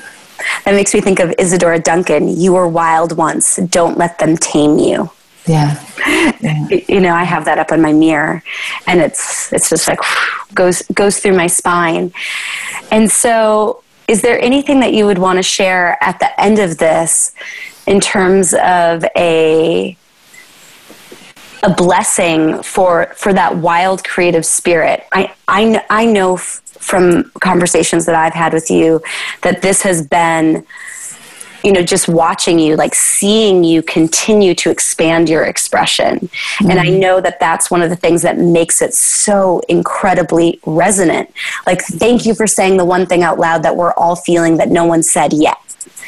That 0.66 0.74
makes 0.74 0.94
me 0.94 1.02
think 1.02 1.20
of 1.20 1.34
Isadora 1.38 1.80
Duncan. 1.80 2.28
You 2.28 2.54
were 2.54 2.68
wild 2.68 3.18
once. 3.18 3.58
Don't 3.58 3.98
let 3.98 4.20
them 4.20 4.38
tame 4.38 4.78
you. 4.78 5.10
Yeah. 5.50 5.84
You 6.88 7.02
know, 7.02 7.16
I 7.16 7.24
have 7.24 7.46
that 7.46 7.58
up 7.58 7.72
on 7.72 7.82
my 7.82 7.92
mirror 7.92 8.44
and 8.86 9.02
it's 9.02 9.52
it's 9.52 9.70
just 9.70 9.88
like 9.88 10.00
goes 10.54 10.84
goes 10.94 11.18
through 11.20 11.36
my 11.36 11.48
spine. 11.48 12.14
And 12.92 13.10
so 13.10 13.82
is 14.08 14.22
there 14.22 14.40
anything 14.40 14.80
that 14.82 14.94
you 14.94 15.08
would 15.08 15.18
want 15.18 15.38
to 15.38 15.44
share 15.44 15.98
at 16.02 16.20
the 16.20 16.40
end 16.40 16.60
of 16.60 16.78
this 16.78 17.34
in 17.88 18.00
terms 18.00 18.54
of 18.54 19.04
a 19.18 19.98
a 21.64 21.74
blessing 21.74 22.62
for 22.62 23.12
for 23.16 23.34
that 23.34 23.58
wild 23.58 24.04
creative 24.04 24.46
spirit. 24.46 25.04
I 25.12 25.34
I, 25.48 25.84
I 25.90 26.06
know 26.06 26.38
from 26.38 27.32
conversations 27.42 28.06
that 28.06 28.16
I've 28.16 28.34
had 28.34 28.54
with 28.54 28.70
you 28.70 29.02
that 29.42 29.64
this 29.64 29.82
has 29.82 30.08
been 30.08 30.66
you 31.64 31.72
know 31.72 31.82
just 31.82 32.08
watching 32.08 32.60
you 32.60 32.76
like 32.76 32.96
seeing 32.96 33.64
you 33.64 33.82
continue 33.82 34.54
to 34.56 34.70
expand 34.70 35.30
your 35.30 35.44
expression 35.44 36.20
mm-hmm. 36.20 36.70
and 36.70 36.80
i 36.80 36.86
mm-hmm. 36.86 37.00
know 37.00 37.22
that 37.22 37.40
that's 37.40 37.70
one 37.70 37.82
of 37.82 37.90
the 37.90 37.96
things 37.96 38.22
that 38.22 38.38
makes 38.38 38.82
it 38.82 38.94
so 38.94 39.62
incredibly 39.70 40.60
resonant 40.66 41.32
like 41.66 41.82
thank 41.82 42.26
you 42.26 42.34
for 42.34 42.48
saying 42.48 42.78
the 42.78 42.86
one 42.86 43.06
thing 43.06 43.24
out 43.24 43.40
loud 43.40 43.64
that 43.64 43.76
we're 43.76 43.94
all 43.94 44.16
feeling 44.16 44.58
that 44.58 44.70
no 44.70 44.86
one 44.86 45.04
said 45.04 45.34
yet 45.34 45.58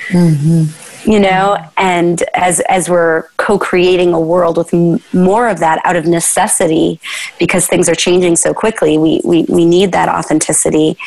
mm-hmm 0.09 0.90
you 1.05 1.19
know 1.19 1.57
and 1.77 2.23
as 2.33 2.59
as 2.61 2.89
we're 2.89 3.23
co-creating 3.37 4.13
a 4.13 4.19
world 4.19 4.57
with 4.57 4.73
m- 4.73 4.99
more 5.13 5.47
of 5.47 5.59
that 5.59 5.81
out 5.83 5.95
of 5.95 6.05
necessity 6.05 6.99
because 7.39 7.67
things 7.67 7.89
are 7.89 7.95
changing 7.95 8.35
so 8.35 8.53
quickly 8.53 8.97
we 8.97 9.21
we, 9.23 9.43
we 9.49 9.65
need 9.65 9.91
that 9.91 10.09
authenticity. 10.09 10.97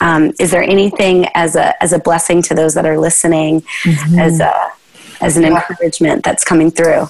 Um, 0.00 0.32
is 0.38 0.50
there 0.50 0.62
anything 0.62 1.26
as 1.34 1.56
a 1.56 1.80
as 1.82 1.92
a 1.92 1.98
blessing 1.98 2.42
to 2.42 2.54
those 2.54 2.74
that 2.74 2.86
are 2.86 2.98
listening 2.98 3.60
mm-hmm. 3.82 4.18
as 4.18 4.40
a 4.40 4.72
as 5.20 5.36
an 5.36 5.44
encouragement 5.44 6.24
that's 6.24 6.44
coming 6.44 6.70
through? 6.70 7.06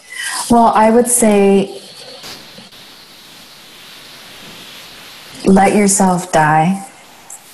Well 0.50 0.72
i 0.74 0.90
would 0.90 1.08
say 1.08 1.82
let 5.46 5.74
yourself 5.74 6.32
die. 6.32 6.88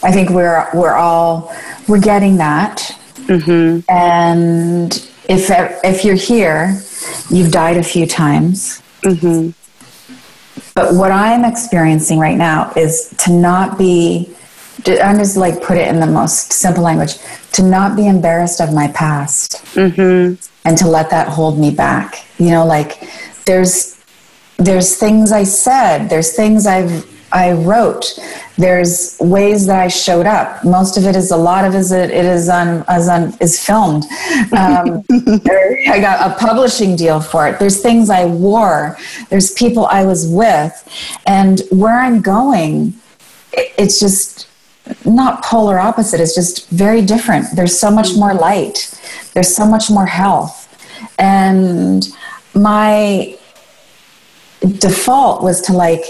I 0.03 0.12
think 0.12 0.31
we're 0.31 0.68
we're 0.74 0.94
all 0.94 1.53
we're 1.88 2.01
getting 2.01 2.37
that 2.37 2.98
Mm-hmm. 3.26 3.81
And 3.90 4.92
if 5.28 5.50
if 5.85 6.04
you're 6.04 6.14
here, 6.14 6.81
you've 7.31 7.52
died 7.52 7.76
a 7.76 7.83
few 7.83 8.07
times. 8.07 8.83
Mm-hmm. 9.02 9.50
But 10.74 10.94
what 10.94 11.11
I'm 11.11 11.44
experiencing 11.44 12.18
right 12.18 12.37
now 12.37 12.72
is 12.76 13.14
to 13.24 13.33
not 13.33 13.78
be. 13.78 14.35
I'm 14.87 15.18
just 15.18 15.37
like 15.37 15.61
put 15.61 15.76
it 15.76 15.88
in 15.88 15.98
the 15.98 16.07
most 16.07 16.52
simple 16.52 16.85
language 16.85 17.16
to 17.52 17.62
not 17.62 17.96
be 17.96 18.07
embarrassed 18.07 18.61
of 18.61 18.72
my 18.72 18.87
past 18.88 19.64
mm-hmm. 19.74 20.35
and 20.64 20.78
to 20.78 20.87
let 20.87 21.11
that 21.11 21.26
hold 21.26 21.59
me 21.59 21.72
back. 21.72 22.24
You 22.38 22.50
know, 22.50 22.64
like 22.64 23.02
there's 23.44 24.00
there's 24.57 24.96
things 24.96 25.33
I 25.33 25.42
said, 25.44 26.09
there's 26.09 26.35
things 26.35 26.66
I've 26.66 27.04
I 27.33 27.53
wrote. 27.53 28.19
There's 28.57 29.17
ways 29.21 29.67
that 29.67 29.79
I 29.79 29.88
showed 29.88 30.27
up. 30.27 30.64
Most 30.64 30.97
of 30.97 31.05
it 31.05 31.14
is 31.14 31.31
a 31.31 31.37
lot 31.37 31.64
of 31.64 31.75
it, 31.75 31.93
it 31.93 32.25
is 32.25 32.49
on 32.49 32.85
as 32.88 33.09
on 33.09 33.37
is 33.41 33.64
filmed. 33.64 34.05
Um, 34.53 35.05
I 35.11 35.99
got 36.01 36.31
a 36.31 36.35
publishing 36.38 36.97
deal 36.97 37.21
for 37.21 37.47
it. 37.47 37.59
There's 37.59 37.81
things 37.81 38.11
I 38.11 38.25
wore. 38.25 38.97
There's 39.29 39.53
people 39.53 39.87
I 39.87 40.05
was 40.05 40.27
with, 40.27 41.21
and 41.27 41.61
where 41.71 41.99
I'm 41.99 42.21
going, 42.21 42.95
it's 43.53 44.01
just 44.01 44.49
not 45.05 45.45
polar 45.45 45.79
opposite. 45.79 46.21
It's 46.21 46.35
just 46.35 46.69
very 46.71 47.03
different. 47.03 47.47
There's 47.55 47.79
so 47.79 47.91
much 47.91 48.17
more 48.17 48.35
light. 48.35 48.95
There's 49.35 49.55
so 49.55 49.67
much 49.67 49.91
more 49.91 50.07
health, 50.07 50.64
and 51.19 52.09
my 52.55 53.38
default 54.79 55.43
was 55.43 55.61
to 55.62 55.73
like 55.73 56.03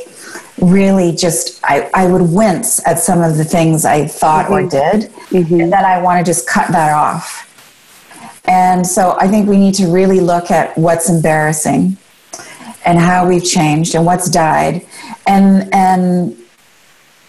really 0.60 1.12
just 1.12 1.60
I, 1.64 1.90
I 1.94 2.06
would 2.06 2.22
wince 2.22 2.86
at 2.86 2.98
some 2.98 3.22
of 3.22 3.36
the 3.36 3.44
things 3.44 3.84
I 3.84 4.06
thought 4.06 4.46
mm-hmm. 4.46 4.54
or 4.54 4.68
did, 4.68 5.10
mm-hmm. 5.10 5.60
and 5.60 5.72
then 5.72 5.84
I 5.84 6.00
want 6.02 6.24
to 6.24 6.28
just 6.28 6.48
cut 6.48 6.68
that 6.72 6.92
off. 6.92 7.44
And 8.46 8.86
so 8.86 9.16
I 9.20 9.28
think 9.28 9.48
we 9.48 9.58
need 9.58 9.74
to 9.74 9.88
really 9.88 10.20
look 10.20 10.50
at 10.50 10.76
what's 10.78 11.10
embarrassing 11.10 11.98
and 12.84 12.98
how 12.98 13.28
we've 13.28 13.44
changed 13.44 13.94
and 13.94 14.06
what's 14.06 14.30
died, 14.30 14.86
and 15.26 15.72
and 15.74 16.36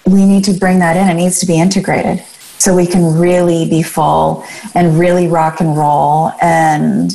we 0.05 0.25
need 0.25 0.43
to 0.45 0.53
bring 0.53 0.79
that 0.79 0.97
in. 0.97 1.09
It 1.09 1.21
needs 1.21 1.39
to 1.41 1.45
be 1.45 1.59
integrated 1.59 2.23
so 2.57 2.75
we 2.75 2.85
can 2.85 3.17
really 3.17 3.69
be 3.69 3.81
full 3.81 4.43
and 4.75 4.99
really 4.99 5.27
rock 5.27 5.61
and 5.61 5.77
roll. 5.77 6.31
And 6.41 7.11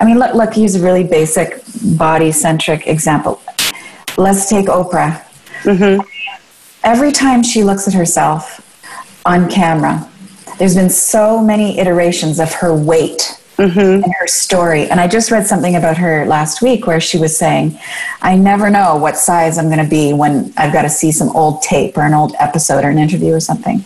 I 0.00 0.04
mean, 0.04 0.18
look, 0.18 0.34
look, 0.34 0.56
use 0.56 0.74
a 0.74 0.82
really 0.82 1.04
basic 1.04 1.62
body 1.96 2.32
centric 2.32 2.86
example. 2.88 3.40
Let's 4.16 4.48
take 4.48 4.66
Oprah 4.66 5.24
Mm-hmm. 5.62 6.00
Every 6.84 7.12
time 7.12 7.42
she 7.42 7.64
looks 7.64 7.88
at 7.88 7.94
herself 7.94 8.64
on 9.26 9.50
camera, 9.50 10.08
there's 10.58 10.74
been 10.74 10.90
so 10.90 11.40
many 11.42 11.78
iterations 11.78 12.40
of 12.40 12.52
her 12.54 12.74
weight 12.74 13.38
mm-hmm. 13.58 14.02
and 14.02 14.14
her 14.18 14.26
story. 14.26 14.88
And 14.88 15.00
I 15.00 15.06
just 15.06 15.30
read 15.30 15.46
something 15.46 15.76
about 15.76 15.96
her 15.98 16.24
last 16.26 16.62
week 16.62 16.86
where 16.86 17.00
she 17.00 17.18
was 17.18 17.36
saying, 17.36 17.78
I 18.22 18.36
never 18.36 18.70
know 18.70 18.96
what 18.96 19.16
size 19.16 19.58
I'm 19.58 19.66
going 19.66 19.82
to 19.82 19.88
be 19.88 20.12
when 20.12 20.52
I've 20.56 20.72
got 20.72 20.82
to 20.82 20.88
see 20.88 21.12
some 21.12 21.30
old 21.36 21.62
tape 21.62 21.96
or 21.96 22.02
an 22.02 22.14
old 22.14 22.34
episode 22.38 22.84
or 22.84 22.88
an 22.90 22.98
interview 22.98 23.32
or 23.32 23.40
something. 23.40 23.84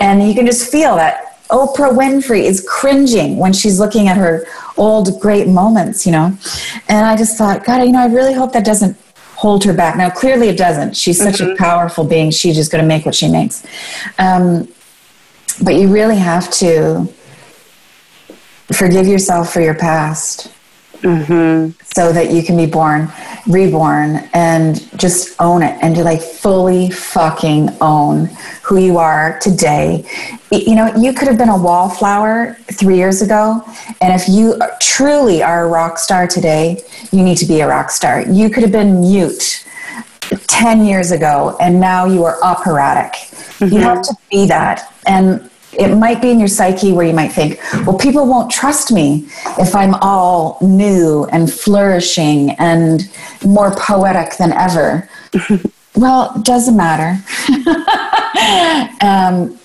And 0.00 0.26
you 0.26 0.34
can 0.34 0.46
just 0.46 0.70
feel 0.70 0.96
that 0.96 1.38
Oprah 1.48 1.92
Winfrey 1.92 2.44
is 2.44 2.66
cringing 2.68 3.36
when 3.36 3.52
she's 3.52 3.78
looking 3.78 4.08
at 4.08 4.16
her 4.16 4.46
old 4.76 5.20
great 5.20 5.46
moments, 5.46 6.06
you 6.06 6.12
know. 6.12 6.36
And 6.88 7.06
I 7.06 7.16
just 7.16 7.36
thought, 7.36 7.64
God, 7.64 7.82
you 7.84 7.92
know, 7.92 8.00
I 8.00 8.06
really 8.06 8.32
hope 8.32 8.52
that 8.52 8.64
doesn't 8.64 8.96
hold 9.42 9.64
her 9.64 9.72
back. 9.72 9.96
Now, 9.96 10.08
clearly 10.08 10.48
it 10.48 10.56
doesn't. 10.56 10.96
She's 10.96 11.18
such 11.18 11.38
mm-hmm. 11.38 11.54
a 11.54 11.56
powerful 11.56 12.04
being. 12.04 12.30
She's 12.30 12.54
just 12.54 12.70
going 12.70 12.80
to 12.80 12.86
make 12.86 13.04
what 13.04 13.12
she 13.12 13.28
makes. 13.28 13.66
Um, 14.16 14.68
but 15.60 15.74
you 15.74 15.88
really 15.88 16.14
have 16.14 16.48
to 16.52 17.12
forgive 18.72 19.08
yourself 19.08 19.52
for 19.52 19.60
your 19.60 19.74
past 19.74 20.51
mm-hmm. 21.02 21.70
so 21.84 22.12
that 22.12 22.30
you 22.30 22.42
can 22.42 22.56
be 22.56 22.66
born, 22.66 23.10
reborn, 23.46 24.28
and 24.32 24.88
just 24.98 25.40
own 25.40 25.62
it 25.62 25.78
and 25.82 25.94
to 25.96 26.04
like 26.04 26.20
fully 26.20 26.90
fucking 26.90 27.70
own 27.80 28.26
who 28.62 28.78
you 28.78 28.98
are 28.98 29.38
today. 29.40 30.04
You 30.50 30.74
know, 30.74 30.94
you 30.96 31.12
could 31.12 31.28
have 31.28 31.38
been 31.38 31.48
a 31.48 31.56
wallflower 31.56 32.54
three 32.72 32.96
years 32.96 33.22
ago, 33.22 33.62
and 34.00 34.12
if 34.18 34.28
you 34.28 34.58
truly 34.80 35.42
are 35.42 35.66
a 35.66 35.68
rock 35.68 35.98
star 35.98 36.26
today, 36.26 36.82
you 37.10 37.22
need 37.22 37.36
to 37.38 37.46
be 37.46 37.60
a 37.60 37.68
rock 37.68 37.90
star. 37.90 38.22
You 38.22 38.48
could 38.50 38.62
have 38.62 38.72
been 38.72 39.00
mute 39.00 39.64
10 40.46 40.84
years 40.84 41.10
ago, 41.10 41.56
and 41.60 41.80
now 41.80 42.06
you 42.06 42.24
are 42.24 42.42
operatic. 42.42 43.12
Mm-hmm. 43.58 43.74
You 43.74 43.80
have 43.80 44.02
to 44.02 44.14
be 44.30 44.46
that. 44.46 44.92
And 45.06 45.50
it 45.72 45.96
might 45.96 46.20
be 46.20 46.30
in 46.30 46.38
your 46.38 46.48
psyche 46.48 46.92
where 46.92 47.06
you 47.06 47.12
might 47.12 47.32
think, 47.32 47.58
well, 47.86 47.96
people 47.96 48.26
won't 48.26 48.50
trust 48.50 48.92
me 48.92 49.26
if 49.58 49.74
I'm 49.74 49.94
all 49.96 50.58
new 50.60 51.24
and 51.32 51.52
flourishing 51.52 52.50
and 52.52 53.10
more 53.44 53.74
poetic 53.74 54.36
than 54.36 54.52
ever. 54.52 55.08
well, 55.96 56.32
it 56.36 56.44
doesn't 56.44 56.76
matter. 56.76 57.18
um, 59.00 59.58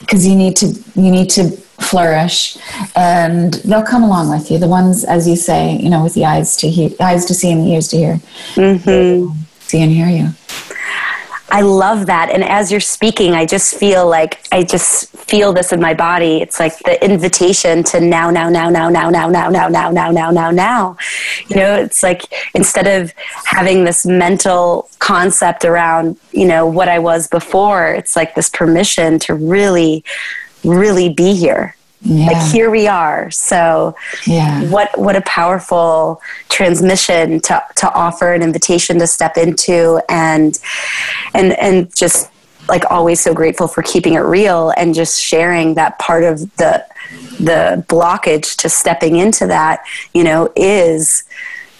because 0.00 0.26
you 0.26 0.36
need 0.36 0.54
to 0.56 0.66
you 0.94 1.10
need 1.10 1.28
to 1.30 1.50
flourish 1.80 2.56
and 2.94 3.54
they'll 3.64 3.82
come 3.82 4.02
along 4.02 4.30
with 4.30 4.50
you 4.50 4.58
the 4.58 4.68
ones 4.68 5.04
as 5.04 5.26
you 5.26 5.34
say 5.34 5.76
you 5.78 5.90
know 5.90 6.04
with 6.04 6.14
the 6.14 6.24
eyes 6.24 6.56
to 6.56 6.70
hear 6.70 6.90
eyes 7.00 7.24
to 7.26 7.34
see 7.34 7.50
and 7.50 7.62
the 7.62 7.72
ears 7.72 7.88
to 7.88 7.96
hear 7.96 8.14
mm-hmm. 8.54 9.36
see 9.60 9.82
and 9.82 9.90
hear 9.90 10.08
you. 10.08 10.28
I 11.48 11.60
love 11.60 12.06
that. 12.06 12.30
And 12.30 12.42
as 12.42 12.72
you're 12.72 12.80
speaking, 12.80 13.32
I 13.32 13.46
just 13.46 13.76
feel 13.76 14.08
like 14.08 14.46
I 14.50 14.64
just 14.64 15.10
feel 15.16 15.52
this 15.52 15.72
in 15.72 15.80
my 15.80 15.94
body. 15.94 16.38
It's 16.40 16.58
like 16.58 16.76
the 16.80 17.02
invitation 17.04 17.84
to 17.84 18.00
now, 18.00 18.30
now, 18.30 18.48
now, 18.48 18.68
now, 18.68 18.88
now, 18.88 19.08
now, 19.08 19.28
now, 19.28 19.48
now, 19.48 19.68
now, 19.68 19.90
now, 19.90 20.10
now, 20.10 20.30
now, 20.30 20.50
now. 20.50 20.96
You 21.48 21.56
know, 21.56 21.76
it's 21.76 22.02
like 22.02 22.22
instead 22.54 22.86
of 22.86 23.12
having 23.44 23.84
this 23.84 24.04
mental 24.04 24.88
concept 24.98 25.64
around, 25.64 26.16
you 26.32 26.46
know, 26.46 26.66
what 26.66 26.88
I 26.88 26.98
was 26.98 27.28
before, 27.28 27.94
it's 27.94 28.16
like 28.16 28.34
this 28.34 28.48
permission 28.48 29.18
to 29.20 29.34
really, 29.34 30.04
really 30.64 31.08
be 31.08 31.34
here 31.34 31.76
yeah. 32.06 32.26
like 32.26 32.52
here 32.52 32.70
we 32.70 32.86
are. 32.86 33.30
So 33.30 33.94
yeah. 34.26 34.68
what 34.70 34.96
what 34.98 35.16
a 35.16 35.20
powerful 35.22 36.20
transmission 36.48 37.40
to 37.40 37.62
to 37.76 37.92
offer 37.92 38.32
an 38.32 38.42
invitation 38.42 38.98
to 39.00 39.06
step 39.06 39.36
into 39.36 40.00
and 40.08 40.58
and 41.34 41.52
and 41.58 41.94
just 41.94 42.30
like 42.68 42.84
always 42.90 43.20
so 43.20 43.32
grateful 43.34 43.68
for 43.68 43.82
keeping 43.82 44.14
it 44.14 44.20
real 44.20 44.72
and 44.76 44.94
just 44.94 45.20
sharing 45.20 45.74
that 45.74 45.98
part 45.98 46.24
of 46.24 46.40
the 46.56 46.84
the 47.38 47.84
blockage 47.88 48.56
to 48.56 48.68
stepping 48.68 49.16
into 49.16 49.46
that 49.46 49.84
you 50.14 50.24
know 50.24 50.50
is 50.56 51.24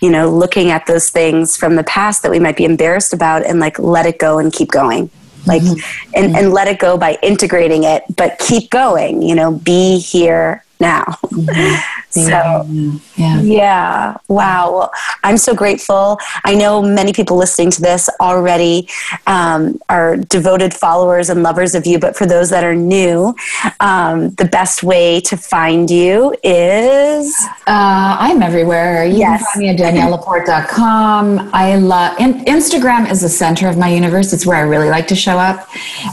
you 0.00 0.10
know 0.10 0.30
looking 0.30 0.70
at 0.70 0.86
those 0.86 1.10
things 1.10 1.56
from 1.56 1.76
the 1.76 1.84
past 1.84 2.22
that 2.22 2.30
we 2.30 2.38
might 2.38 2.56
be 2.56 2.64
embarrassed 2.64 3.12
about 3.12 3.44
and 3.44 3.58
like 3.58 3.78
let 3.78 4.06
it 4.06 4.18
go 4.18 4.38
and 4.38 4.52
keep 4.52 4.70
going 4.70 5.10
like 5.46 5.62
mm-hmm. 5.62 6.10
and, 6.14 6.36
and 6.36 6.52
let 6.52 6.68
it 6.68 6.78
go 6.78 6.96
by 6.96 7.18
integrating 7.22 7.84
it 7.84 8.04
but 8.16 8.38
keep 8.38 8.70
going 8.70 9.22
you 9.22 9.34
know 9.34 9.52
be 9.52 9.98
here 9.98 10.64
now. 10.80 11.04
Mm-hmm. 11.36 12.10
so 12.10 13.00
yeah. 13.16 13.40
yeah. 13.40 14.16
wow. 14.28 14.72
Well, 14.72 14.90
i'm 15.22 15.36
so 15.36 15.54
grateful. 15.54 16.18
I 16.44 16.54
know 16.54 16.82
many 16.82 17.12
people 17.12 17.36
listening 17.36 17.70
to 17.72 17.80
this 17.80 18.08
already 18.20 18.88
um, 19.26 19.78
are 19.88 20.16
devoted 20.16 20.72
followers 20.72 21.30
and 21.30 21.42
lovers 21.42 21.74
of 21.74 21.86
you 21.86 21.98
but 21.98 22.16
for 22.16 22.26
those 22.26 22.50
that 22.50 22.64
are 22.64 22.74
new 22.74 23.34
um, 23.80 24.30
the 24.30 24.44
best 24.44 24.82
way 24.82 25.20
to 25.20 25.36
find 25.36 25.90
you 25.90 26.34
is? 26.42 27.36
Uh, 27.66 28.16
i'm 28.18 28.42
everywhere. 28.42 29.04
You 29.04 29.18
yes. 29.18 29.40
can 29.52 29.62
find 29.62 29.78
me 29.78 29.86
at 29.86 29.94
daniellelaporte.com 29.94 31.50
i 31.52 31.76
love 31.76 32.18
in- 32.20 32.44
instagram 32.44 33.10
is 33.10 33.20
the 33.20 33.28
center 33.28 33.68
of 33.68 33.76
my 33.76 33.88
universe. 33.88 34.32
It's 34.32 34.46
where 34.46 34.56
i 34.56 34.62
really 34.62 34.88
like 34.88 35.06
to 35.08 35.16
show 35.16 35.38
up. 35.38 35.68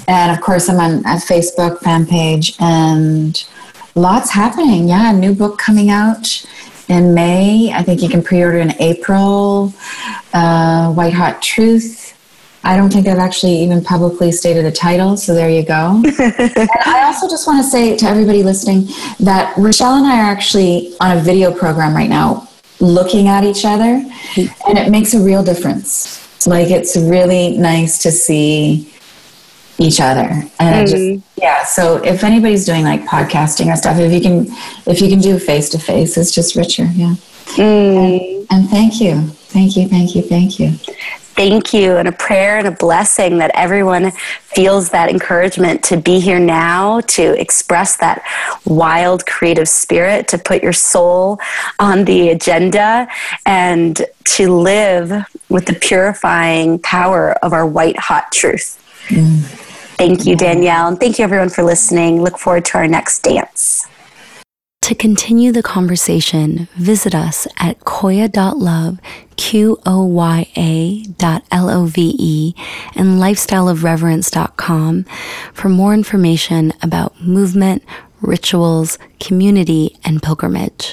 And 0.08 0.32
of 0.36 0.43
course 0.43 0.69
i'm 0.69 0.80
on 0.80 0.99
a 0.99 1.17
facebook 1.17 1.80
fan 1.80 2.06
page 2.06 2.56
and 2.60 3.43
Lots 3.95 4.32
happening. 4.32 4.89
Yeah, 4.89 5.12
a 5.12 5.13
new 5.13 5.36
book 5.36 5.60
coming 5.60 5.89
out 5.91 6.45
in 6.88 7.13
May. 7.13 7.71
I 7.71 7.84
think 7.84 8.01
you 8.01 8.10
can 8.10 8.23
pre 8.23 8.43
order 8.43 8.58
in 8.58 8.73
April. 8.82 9.73
Uh, 10.34 10.91
White 10.93 11.13
Hot 11.13 11.41
Truth. 11.41 12.17
I 12.63 12.77
don't 12.77 12.91
think 12.91 13.08
I've 13.08 13.19
actually 13.19 13.56
even 13.58 13.84
publicly 13.84 14.32
stated 14.32 14.65
the 14.65 14.71
title, 14.71 15.17
so 15.17 15.36
there 15.36 15.49
you 15.49 15.63
go. 15.63 16.01
I 16.86 17.03
also 17.06 17.27
just 17.27 17.45
want 17.45 17.63
to 17.63 17.69
say 17.69 17.95
to 17.97 18.06
everybody 18.06 18.41
listening 18.41 18.88
that 19.19 19.53
Rochelle 19.58 19.95
and 19.95 20.08
I 20.08 20.21
are 20.21 20.32
actually 20.32 20.95
on 21.01 21.17
a 21.17 21.21
video 21.21 21.53
program 21.53 21.93
right 21.93 22.10
now 22.10 22.47
looking 22.79 23.27
at 23.27 23.43
each 23.43 23.65
other, 23.65 24.03
and 24.67 24.77
it 24.77 24.89
makes 24.89 25.13
a 25.13 25.19
real 25.19 25.43
difference. 25.43 26.47
Like, 26.47 26.69
it's 26.69 26.95
really 26.97 27.58
nice 27.58 28.01
to 28.03 28.12
see 28.12 28.92
each 29.79 29.99
other 29.99 30.29
and 30.59 30.88
mm. 30.88 30.91
just 30.91 31.31
yeah 31.38 31.63
so 31.63 31.97
if 32.03 32.23
anybody's 32.23 32.65
doing 32.65 32.83
like 32.83 33.01
podcasting 33.05 33.71
or 33.71 33.75
stuff 33.75 33.97
if 33.97 34.12
you 34.12 34.21
can 34.21 34.45
if 34.86 35.01
you 35.01 35.09
can 35.09 35.19
do 35.19 35.39
face 35.39 35.69
to 35.69 35.79
face 35.79 36.17
it's 36.17 36.31
just 36.31 36.55
richer 36.55 36.86
yeah 36.93 37.15
mm. 37.55 37.59
and, 37.59 38.47
and 38.51 38.69
thank 38.69 39.01
you 39.01 39.19
thank 39.49 39.75
you 39.75 39.88
thank 39.88 40.15
you 40.15 40.21
thank 40.21 40.59
you 40.59 40.69
thank 41.36 41.73
you 41.73 41.97
and 41.97 42.07
a 42.07 42.12
prayer 42.12 42.57
and 42.57 42.67
a 42.67 42.71
blessing 42.71 43.39
that 43.39 43.51
everyone 43.55 44.12
feels 44.41 44.89
that 44.89 45.09
encouragement 45.09 45.83
to 45.83 45.97
be 45.97 46.19
here 46.19 46.39
now, 46.39 47.01
to 47.01 47.39
express 47.39 47.97
that 47.97 48.23
wild 48.65 49.25
creative 49.25 49.67
spirit, 49.67 50.27
to 50.27 50.38
put 50.38 50.62
your 50.62 50.73
soul 50.73 51.39
on 51.79 52.05
the 52.05 52.29
agenda, 52.29 53.07
and 53.45 54.05
to 54.23 54.53
live 54.53 55.25
with 55.49 55.65
the 55.65 55.73
purifying 55.73 56.77
power 56.79 57.31
of 57.43 57.51
our 57.51 57.65
white 57.65 57.97
hot 57.97 58.31
truth. 58.31 58.83
Thank 59.08 60.26
you, 60.26 60.36
Danielle. 60.36 60.88
And 60.88 61.00
thank 61.00 61.20
you, 61.20 61.24
everyone, 61.24 61.50
for 61.50 61.63
listening. 61.63 62.22
Look 62.22 62.38
forward 62.38 62.66
to 62.66 62.78
our 62.78 62.88
next 62.88 63.20
dance. 63.24 63.88
To 64.84 64.96
continue 64.96 65.54
the 65.54 65.63
conversation, 65.63 66.68
visit 66.76 67.16
us 67.16 67.48
at 67.58 67.80
qoya.love, 67.86 69.00
Q 69.38 69.78
O 69.86 70.04
Y 70.04 70.46
A 70.58 71.04
dot 71.18 71.46
L 71.52 71.70
O 71.70 71.86
V 71.86 72.16
E, 72.20 72.54
and 72.94 73.18
lifestyleofreverence.com 73.18 75.06
for 75.54 75.70
more 75.70 75.94
information 75.94 76.74
about 76.82 77.22
movement, 77.22 77.82
rituals, 78.20 79.00
community, 79.22 79.96
and 80.04 80.22
pilgrimage. 80.22 80.92